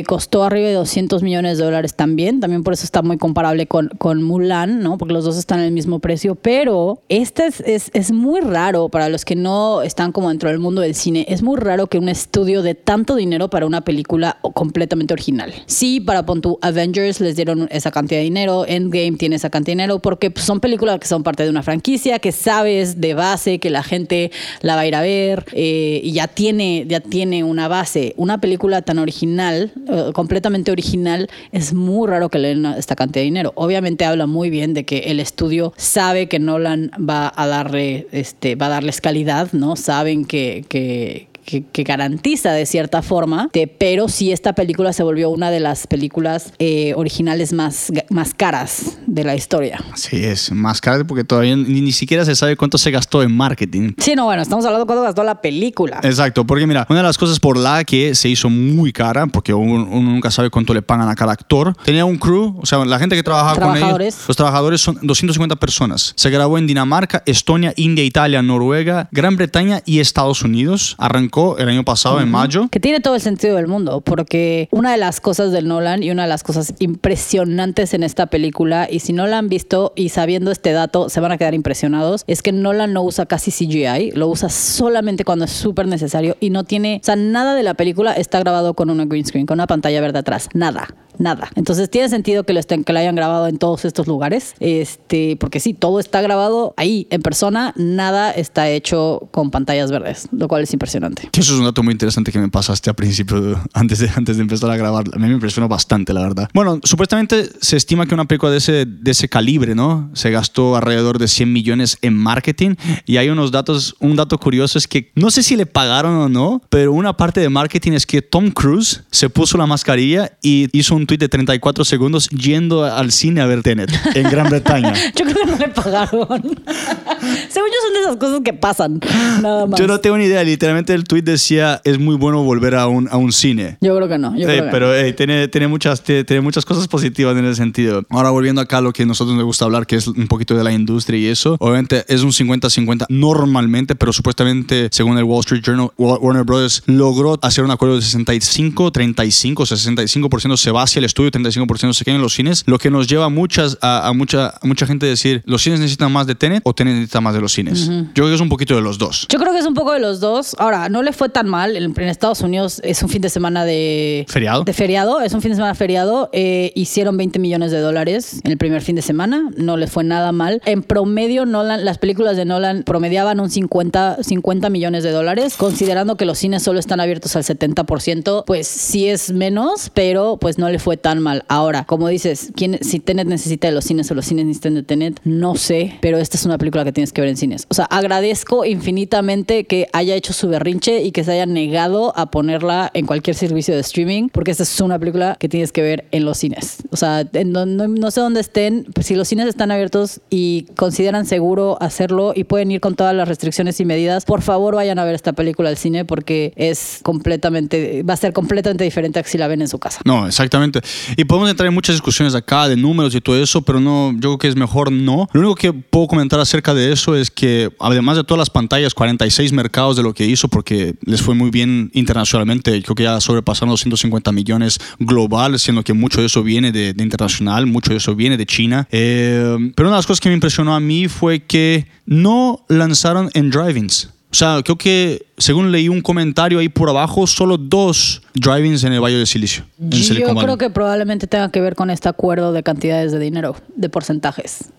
[0.08, 3.90] costó arriba de 200 millones de dólares también, también por eso está muy comparable con,
[3.98, 4.98] con Mulan, ¿no?
[4.98, 8.90] Porque los dos están en el mismo precio, pero este es, es, es muy raro
[8.90, 11.98] para los que no están como dentro del mundo del cine, es muy raro que
[11.98, 15.54] un estudio de tanto dinero para una película completamente original.
[15.66, 19.84] Sí, para Pontu Avengers les dieron esa cantidad de dinero, Endgame tiene esa cantidad de
[19.84, 23.60] dinero, porque pues, son películas que son parte de una franquicia, que sabes de base
[23.60, 24.32] que la gente
[24.62, 28.14] la va a ir a ver eh, y ya tiene, ya tiene una base.
[28.18, 33.22] Una película tan original, eh, completamente original, es muy raro que le den esta cantidad
[33.22, 33.54] de dinero.
[33.56, 38.56] Obviamente habla muy bien de que el estudio sabe que Nolan va a darle, este,
[38.56, 39.76] va a darles calidad, ¿no?
[39.76, 45.52] Saben que, que que, garantiza de cierta forma, pero sí esta película se volvió una
[45.52, 49.84] de las películas eh, originales más, más caras de la historia.
[49.96, 53.94] Sí, es más cara porque todavía ni, siquiera se sabe cuánto se gastó en marketing.
[53.98, 56.00] Sí, no, bueno, estamos hablando de cuánto gastó la película.
[56.04, 59.54] Exacto, porque mira, una de las cosas por la que se hizo muy cara, porque
[59.54, 63.00] uno, nunca sabe cuánto le pagan a cada actor, tenía un crew, o sea, la
[63.00, 66.14] gente que trabajaba con ellos, los trabajadores son 250 personas.
[66.16, 70.96] Se grabó en Dinamarca, Estonia, India, Italia, Noruega, Gran Bretaña y Estados Unidos.
[70.98, 72.68] Arrancó arrancó el año pasado, en mayo.
[72.70, 76.12] Que tiene todo el sentido del mundo, porque una de las cosas del Nolan y
[76.12, 80.10] una de las cosas impresionantes en esta película, y si no la han visto y
[80.10, 84.12] sabiendo este dato se van a quedar impresionados, es que Nolan no usa casi CGI,
[84.12, 87.74] lo usa solamente cuando es súper necesario y no tiene, o sea, nada de la
[87.74, 91.50] película está grabado con una green screen, con una pantalla verde atrás, nada nada.
[91.56, 94.56] Entonces tiene sentido que lo estén, que lo hayan grabado en todos estos lugares.
[94.60, 100.28] Este, porque sí, todo está grabado ahí, en persona, nada está hecho con pantallas verdes,
[100.32, 101.23] lo cual es impresionante.
[101.32, 104.44] Eso es un dato muy interesante que me pasaste al principio, antes de, antes de
[104.44, 105.06] empezar a grabar.
[105.14, 106.50] A mí me impresionó bastante, la verdad.
[106.54, 110.10] Bueno, supuestamente se estima que una película de ese, de ese calibre, ¿no?
[110.14, 112.76] Se gastó alrededor de 100 millones en marketing.
[113.06, 116.30] Y hay unos datos, un dato curioso es que no sé si le pagaron o
[116.30, 120.68] no, pero una parte de marketing es que Tom Cruise se puso la mascarilla y
[120.78, 124.94] hizo un tuit de 34 segundos yendo al cine a ver Tenet en Gran Bretaña.
[125.16, 126.28] yo creo que no le pagaron.
[127.50, 129.00] Según yo son de esas cosas que pasan.
[129.42, 129.80] Nada más.
[129.80, 130.44] Yo no tengo ni idea.
[130.44, 133.78] Literalmente el tuit decía es muy bueno volver a un, a un cine.
[133.82, 134.36] Yo creo que no.
[134.36, 138.04] Yo creo que pero tiene, tiene, muchas, tiene, muchas cosas positivas en ese sentido.
[138.10, 140.56] Ahora volviendo acá a lo que a nosotros nos gusta hablar, que es un poquito
[140.56, 141.56] de la industria y eso.
[141.60, 147.38] Obviamente es un 50-50 normalmente, pero supuestamente según el Wall Street Journal, Warner Brothers logró
[147.44, 152.16] hacer un acuerdo de 65, 35, 65% se va hacia el estudio, 35% se queda
[152.16, 155.44] en los cines, lo que nos lleva a, muchas, a, mucha, mucha gente a decir,
[155.46, 157.88] ¿los cines necesitan más de Tenet o Tenet necesita más de los cines?
[157.88, 159.28] Yo creo que es un poquito de los dos.
[159.30, 160.56] Yo creo que es un poco de los dos.
[160.58, 161.76] Ahora, no le fue tan mal.
[161.76, 164.26] En, Estados Unidos es un fin de semana de...
[164.28, 164.64] ¿Feriado?
[164.64, 166.30] De feriado, es un fin de semana feriado.
[166.34, 169.50] Eh, hicieron 20 millones de dólares en el primer fin de semana.
[169.58, 170.62] No les fue nada mal.
[170.66, 175.56] En promedio, Nolan, las películas de Nolan promediaban un 50, 50 millones de dólares.
[175.58, 180.58] Considerando que los cines solo están abiertos al 70%, pues sí es menos, pero pues
[180.58, 181.46] no le fue tan mal.
[181.48, 184.84] Ahora, como dices, ¿quién, si Tenet necesita de los cines o los cines necesitan de
[184.84, 187.66] Tenet, no sé, pero esta es una película que tienes que ver en cines.
[187.70, 192.30] O sea, agradezco infinitamente que haya hecho su berrinche y que se haya negado a
[192.30, 196.06] ponerla en cualquier servicio de streaming, porque esta es una película que tienes que ver
[196.12, 196.84] en los cines.
[196.92, 201.26] O sea, no, no sé dónde estén, pues, si los cines están abiertos y consideran
[201.26, 205.06] seguro hacerlo y pueden ir con todas las restricciones y medidas, por favor vayan a
[205.06, 209.38] ver esta película al cine porque es completamente, va a ser completamente diferente a si
[209.38, 210.02] la ven en su casa.
[210.06, 210.82] No, exactamente.
[211.16, 214.20] Y podemos entrar en muchas discusiones acá de números y todo eso, pero no, yo
[214.20, 215.28] creo que es mejor no.
[215.32, 218.94] Lo único que puedo comentar acerca de eso es que, además de todas las pantallas,
[218.94, 223.20] 46 mercados de lo que hizo, porque les fue muy bien internacionalmente, creo que ya
[223.20, 227.98] sobrepasaron los 150 millones global, siendo que mucho de eso viene de, internacional, mucho de
[227.98, 228.88] eso viene de China.
[228.92, 233.30] Eh, pero una de las cosas que me impresionó a mí fue que no lanzaron
[233.34, 234.10] en drive-ins.
[234.34, 238.94] O sea, creo que según leí un comentario ahí por abajo, solo dos drivings en
[238.94, 239.64] el Valle de Silicio.
[239.78, 243.90] Yo creo que probablemente tenga que ver con este acuerdo de cantidades de dinero, de
[243.90, 244.72] porcentajes.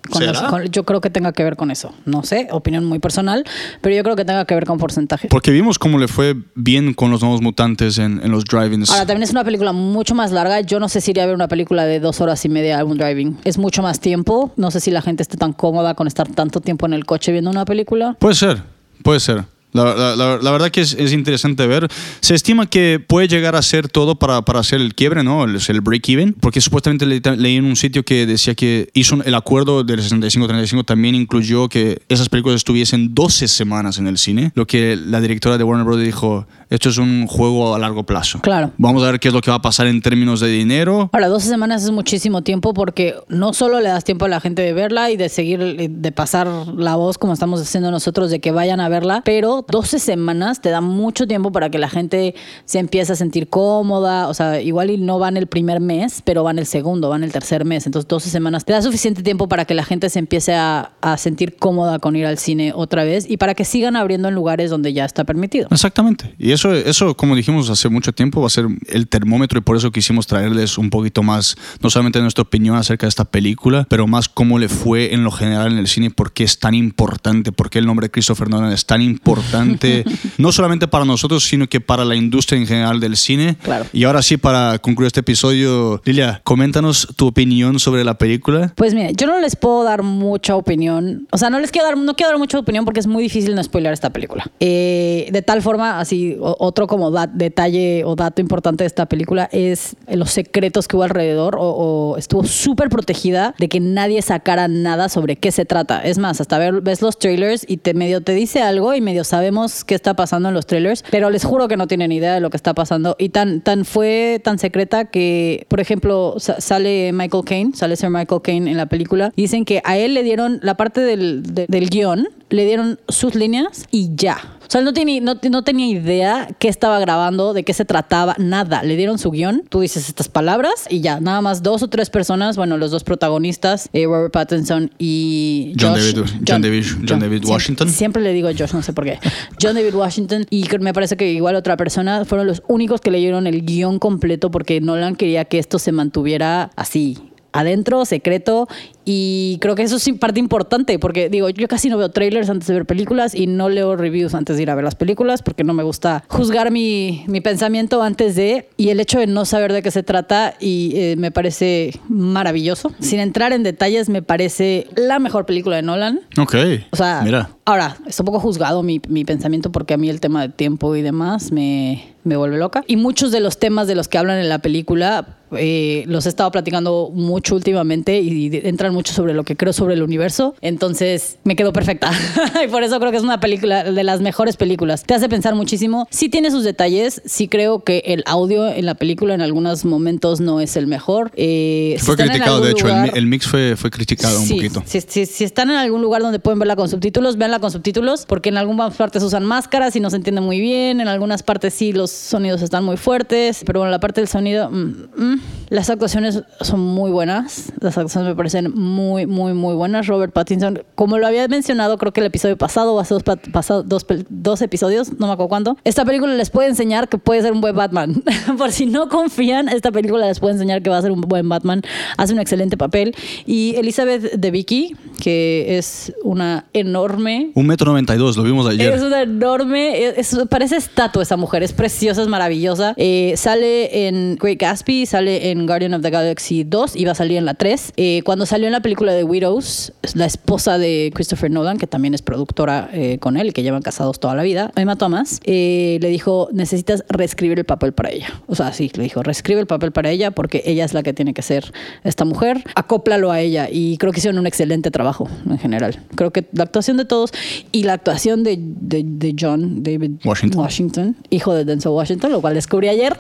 [0.73, 1.95] yo creo que tenga que ver con eso.
[2.05, 3.45] No sé, opinión muy personal,
[3.81, 5.31] pero yo creo que tenga que ver con porcentajes.
[5.31, 8.91] Porque vimos cómo le fue bien con los nuevos mutantes en, en los drivings.
[8.91, 10.63] Ahora, también es una película mucho más larga.
[10.63, 12.99] Yo no sé si iría a ver una película de dos horas y media algún
[12.99, 13.39] driving.
[13.45, 14.53] Es mucho más tiempo.
[14.57, 17.31] No sé si la gente esté tan cómoda con estar tanto tiempo en el coche
[17.31, 18.17] viendo una película.
[18.19, 18.74] Puede ser,
[19.05, 19.45] puede ser.
[19.75, 21.89] La, la, verdad que es, es, interesante ver.
[22.21, 25.43] Se estima que puede llegar a ser todo para, para hacer el quiebre, ¿no?
[25.43, 29.83] El, el break-even, porque supuestamente leí en un sitio que decía que hizo el acuerdo
[29.83, 34.97] del 65-35 también incluyó que esas películas estuviesen 12 semanas en el cine, lo que
[34.97, 36.01] la directora de Warner Bros.
[36.01, 38.41] dijo, esto es un juego a largo plazo.
[38.41, 38.71] Claro.
[38.79, 41.11] Vamos a ver qué es lo que va a pasar en términos de dinero.
[41.13, 44.63] Ahora, 12 semanas es muchísimo tiempo porque no solo le das tiempo a la gente
[44.63, 48.53] de verla y de seguir, de pasar la voz como estamos haciendo nosotros, de que
[48.53, 52.35] vayan a verla, pero 12 semanas te da mucho tiempo para que la gente
[52.65, 54.29] se empiece a sentir cómoda.
[54.29, 57.33] O sea, igual y no van el primer mes, pero van el segundo, van el
[57.33, 57.87] tercer mes.
[57.87, 61.17] Entonces, 12 semanas te da suficiente tiempo para que la gente se empiece a, a
[61.17, 64.71] sentir cómoda con ir al cine otra vez y para que sigan abriendo en lugares
[64.71, 65.69] donde ya está permitido.
[65.71, 66.35] Exactamente.
[66.39, 69.77] Y eso, eso, como dijimos hace mucho tiempo, va a ser el termómetro y por
[69.77, 74.07] eso quisimos traerles un poquito más, no solamente nuestra opinión acerca de esta película, pero
[74.07, 77.53] más cómo le fue en lo general en el cine, por qué es tan importante,
[77.53, 79.54] por qué el nombre de Christopher Nolan es tan importante
[80.39, 83.57] no solamente para nosotros, sino que para la industria en general del cine.
[83.63, 83.87] Claro.
[83.93, 88.73] Y ahora sí, para concluir este episodio, Lilia, coméntanos tu opinión sobre la película.
[88.77, 91.27] Pues mira, yo no les puedo dar mucha opinión.
[91.31, 93.55] O sea, no les quiero dar, no quiero dar mucha opinión porque es muy difícil
[93.55, 94.51] no spoiler esta película.
[94.61, 99.97] Eh, de tal forma, así, otro como detalle o dato importante de esta película es
[100.09, 105.37] los secretos que hubo alrededor o, estuvo súper protegida de que nadie sacara nada sobre
[105.37, 106.01] qué se trata.
[106.01, 109.25] Es más, hasta ver, ves los trailers y te medio te dice algo y medio
[109.45, 112.41] sabemos qué está pasando en los trailers, pero les juro que no tienen idea de
[112.41, 113.15] lo que está pasando.
[113.19, 118.41] Y tan, tan fue tan secreta que, por ejemplo, sale Michael Caine, sale Sir Michael
[118.41, 122.27] Caine en la película, dicen que a él le dieron la parte del, del guion,
[122.49, 124.54] le dieron sus líneas y ya.
[124.67, 127.85] O sea, él no, tiene, no, no tenía idea qué estaba grabando, de qué se
[127.85, 128.83] trataba, nada.
[128.83, 132.11] Le dieron su guion, tú dices estas palabras y ya, nada más dos o tres
[132.11, 137.21] personas, bueno, los dos protagonistas, eh, Robert Pattinson y John Josh- David- John David- John
[137.21, 137.89] David siempre- Washington.
[137.91, 139.19] Siempre le digo Josh, no sé por qué.
[139.61, 143.47] John David Washington y me parece que igual otra persona fueron los únicos que leyeron
[143.47, 147.19] el guion completo porque Nolan quería que esto se mantuviera así
[147.53, 148.67] adentro, secreto
[149.05, 152.69] y creo que eso es parte importante porque digo, yo casi no veo trailers antes
[152.69, 155.65] de ver películas y no leo reviews antes de ir a ver las películas porque
[155.65, 159.73] no me gusta juzgar mi, mi pensamiento antes de y el hecho de no saber
[159.73, 162.93] de qué se trata y eh, me parece maravilloso.
[163.01, 166.21] Sin entrar en detalles, me parece la mejor película de Nolan.
[166.39, 166.55] Ok.
[166.91, 167.51] O sea, Mira.
[167.65, 170.95] ahora, está un poco juzgado mi, mi pensamiento porque a mí el tema de tiempo
[170.97, 172.85] y demás me, me vuelve loca.
[172.87, 176.29] Y muchos de los temas de los que hablan en la película eh, los he
[176.29, 180.55] estado platicando mucho últimamente y entran mucho sobre lo que creo sobre el universo.
[180.63, 182.11] Entonces, me quedó perfecta.
[182.65, 185.03] y por eso creo que es una película de las mejores películas.
[185.05, 186.07] Te hace pensar muchísimo.
[186.11, 187.21] Sí tiene sus detalles.
[187.27, 191.31] Sí creo que el audio en la película en algunos momentos no es el mejor.
[191.37, 194.55] Eh, Fue criticado, de hecho, el, mi- lugar- el mix fue, fue criticado un Sí,
[194.55, 194.83] poquito.
[194.87, 198.25] Si, si- si están en algún lugar donde pueden verla con subtítulos, véanla con subtítulos,
[198.27, 201.75] porque en algunas partes usan máscaras y no se entiende muy bien, en algunas partes
[201.75, 205.41] sí los sonidos están muy fuertes, pero bueno, la parte del sonido, mm, mm.
[205.75, 210.07] Las actuaciones son muy buenas, las actuaciones me parecen muy, muy, muy buenas.
[210.07, 213.83] Robert Pattinson, como lo había mencionado, creo que el episodio pasado o hace dos, pasado-
[213.83, 217.61] dos, episodios, no me acuerdo cuándo, esta película les puede enseñar que puede ser un
[217.61, 218.23] buen Batman.
[218.57, 221.49] Por si no confían, esta película les puede enseñar que va a ser un buen
[221.49, 221.83] Batman.
[222.19, 223.15] Hace un excelente papel.
[223.45, 228.67] Y Elizabeth de Vicky, que es una enorme Un metro noventa y dos, lo vimos
[228.69, 228.93] ayer.
[228.95, 232.95] es una enorme, es- es- parece estatua esa mujer, es preciosa, es maravillosa.
[232.97, 237.15] Eh, sale en Great Gatsby, sale en Guardian of the Galaxy 2 y va a
[237.15, 237.93] salir en la 3.
[237.97, 242.15] Eh, cuando salió en la película de Widows, la esposa de Christopher Nolan, que también
[242.15, 245.99] es productora eh, con él y que llevan casados toda la vida, Emma Thomas, eh,
[246.01, 248.41] le dijo, necesitas reescribir el papel para ella.
[248.47, 251.13] O sea, sí, le dijo, reescribe el papel para ella porque ella es la que
[251.13, 251.73] tiene que ser
[252.05, 252.65] esta mujer.
[252.75, 256.01] Acóplalo a ella y creo que hicieron un excelente trabajo en general.
[256.15, 257.31] Creo que la actuación de todos
[257.73, 260.13] y la actuación de, de- de John David
[260.59, 261.17] Washington.
[261.31, 263.17] hijo de Denzel Washington, lo cual descubrí ayer,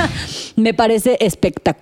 [0.56, 1.79] me parece espectacular.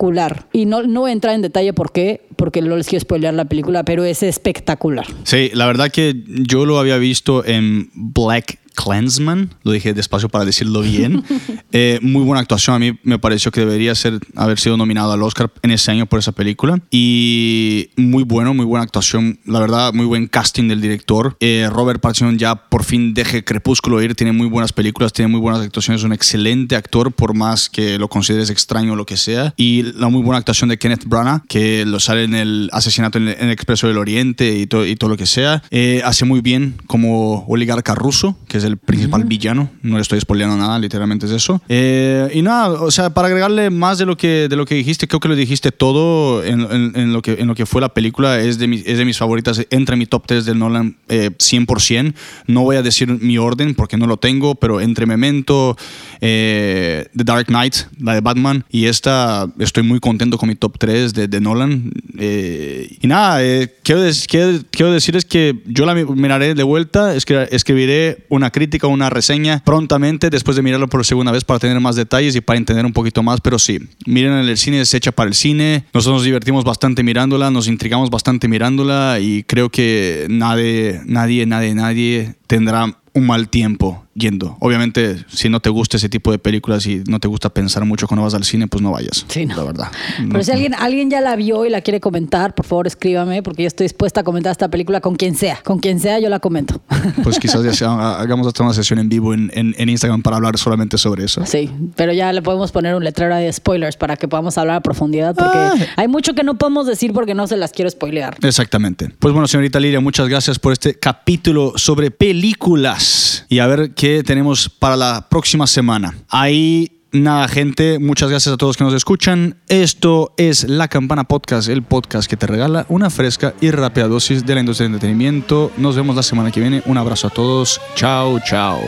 [0.53, 3.33] Y no, no voy a entrar en detalle por qué, porque no les quiero spoilear
[3.33, 5.05] la película, pero es espectacular.
[5.23, 10.45] Sí, la verdad que yo lo había visto en Black Clansman, lo dije despacio para
[10.45, 11.23] decirlo bien.
[11.71, 15.21] Eh, muy buena actuación, a mí me pareció que debería ser, haber sido nominado al
[15.21, 16.79] Oscar en ese año por esa película.
[16.89, 21.37] Y muy bueno, muy buena actuación, la verdad, muy buen casting del director.
[21.39, 25.39] Eh, Robert Pattinson ya por fin deje Crepúsculo ir, tiene muy buenas películas, tiene muy
[25.39, 29.17] buenas actuaciones, es un excelente actor, por más que lo consideres extraño o lo que
[29.17, 29.53] sea.
[29.55, 33.27] Y la muy buena actuación de Kenneth Branagh, que lo sale en el asesinato en
[33.27, 35.61] el, en el Expreso del Oriente y, to- y todo lo que sea.
[35.69, 39.69] Eh, hace muy bien como oligarca ruso, que es el principal villano.
[39.81, 41.61] No le estoy spoileando nada, literalmente es eso.
[41.69, 45.07] Eh, y nada, o sea, para agregarle más de lo que, de lo que dijiste,
[45.07, 47.89] creo que lo dijiste todo en, en- en lo, que, en lo que fue la
[47.93, 48.39] película.
[48.39, 51.31] Es de, mi- es de mis favoritas, entra en mi top 3 del Nolan eh,
[51.37, 52.13] 100%.
[52.47, 55.75] No voy a decir mi orden porque no lo tengo, pero entre Memento,
[56.21, 60.77] eh, The Dark Knight, la de Batman, y esta estoy muy contento con mi top
[60.77, 61.91] 3 de, de Nolan.
[62.17, 67.15] Eh, y nada, eh, quiero, quiero, quiero decirles que yo la mi- miraré de vuelta,
[67.15, 71.79] escri- escribiré una crítica, una reseña prontamente después de mirarlo por segunda vez para tener
[71.79, 75.11] más detalles y para entender un poquito más, pero sí, miren el cine, es hecha
[75.11, 80.27] para el cine, nosotros nos divertimos bastante mirándola, nos intrigamos bastante mirándola y creo que
[80.29, 84.55] nadie, nadie, nadie, nadie tendrá un mal tiempo yendo.
[84.59, 88.07] Obviamente, si no te gusta ese tipo de películas y no te gusta pensar mucho
[88.07, 89.25] cuando vas al cine, pues no vayas.
[89.27, 89.55] Sí, no.
[89.55, 89.87] La verdad.
[90.17, 93.41] Pero No- si alguien, alguien ya la vio y la quiere comentar, por favor escríbame,
[93.41, 95.59] porque yo estoy dispuesta a comentar esta película con quien sea.
[95.63, 96.81] Con quien sea, yo la comento.
[97.23, 100.35] Pues quizás ya sea- hagamos hasta una sesión en vivo en, en- en Instagram para
[100.37, 101.45] hablar solamente sobre eso.
[101.45, 104.81] Sí, pero ya le podemos poner un letrero de spoilers para que podamos hablar a
[104.81, 105.73] profundidad, porque Ah.
[105.97, 108.37] hay mucho que no podemos decir porque no se las quiero spoilear.
[108.43, 109.09] Exactamente.
[109.19, 113.45] Pues bueno, señorita Liria, muchas gracias por este capítulo sobre películas.
[113.49, 116.15] Y a ver qué tenemos para la próxima semana.
[116.29, 116.91] Ahí.
[117.11, 119.57] Nada, gente, muchas gracias a todos que nos escuchan.
[119.67, 124.45] Esto es La Campana Podcast, el podcast que te regala una fresca y rápida dosis
[124.45, 125.71] de la industria del entretenimiento.
[125.77, 126.83] Nos vemos la semana que viene.
[126.85, 127.81] Un abrazo a todos.
[127.95, 128.79] Chao, chao.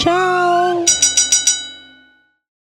[0.00, 0.59] Chao.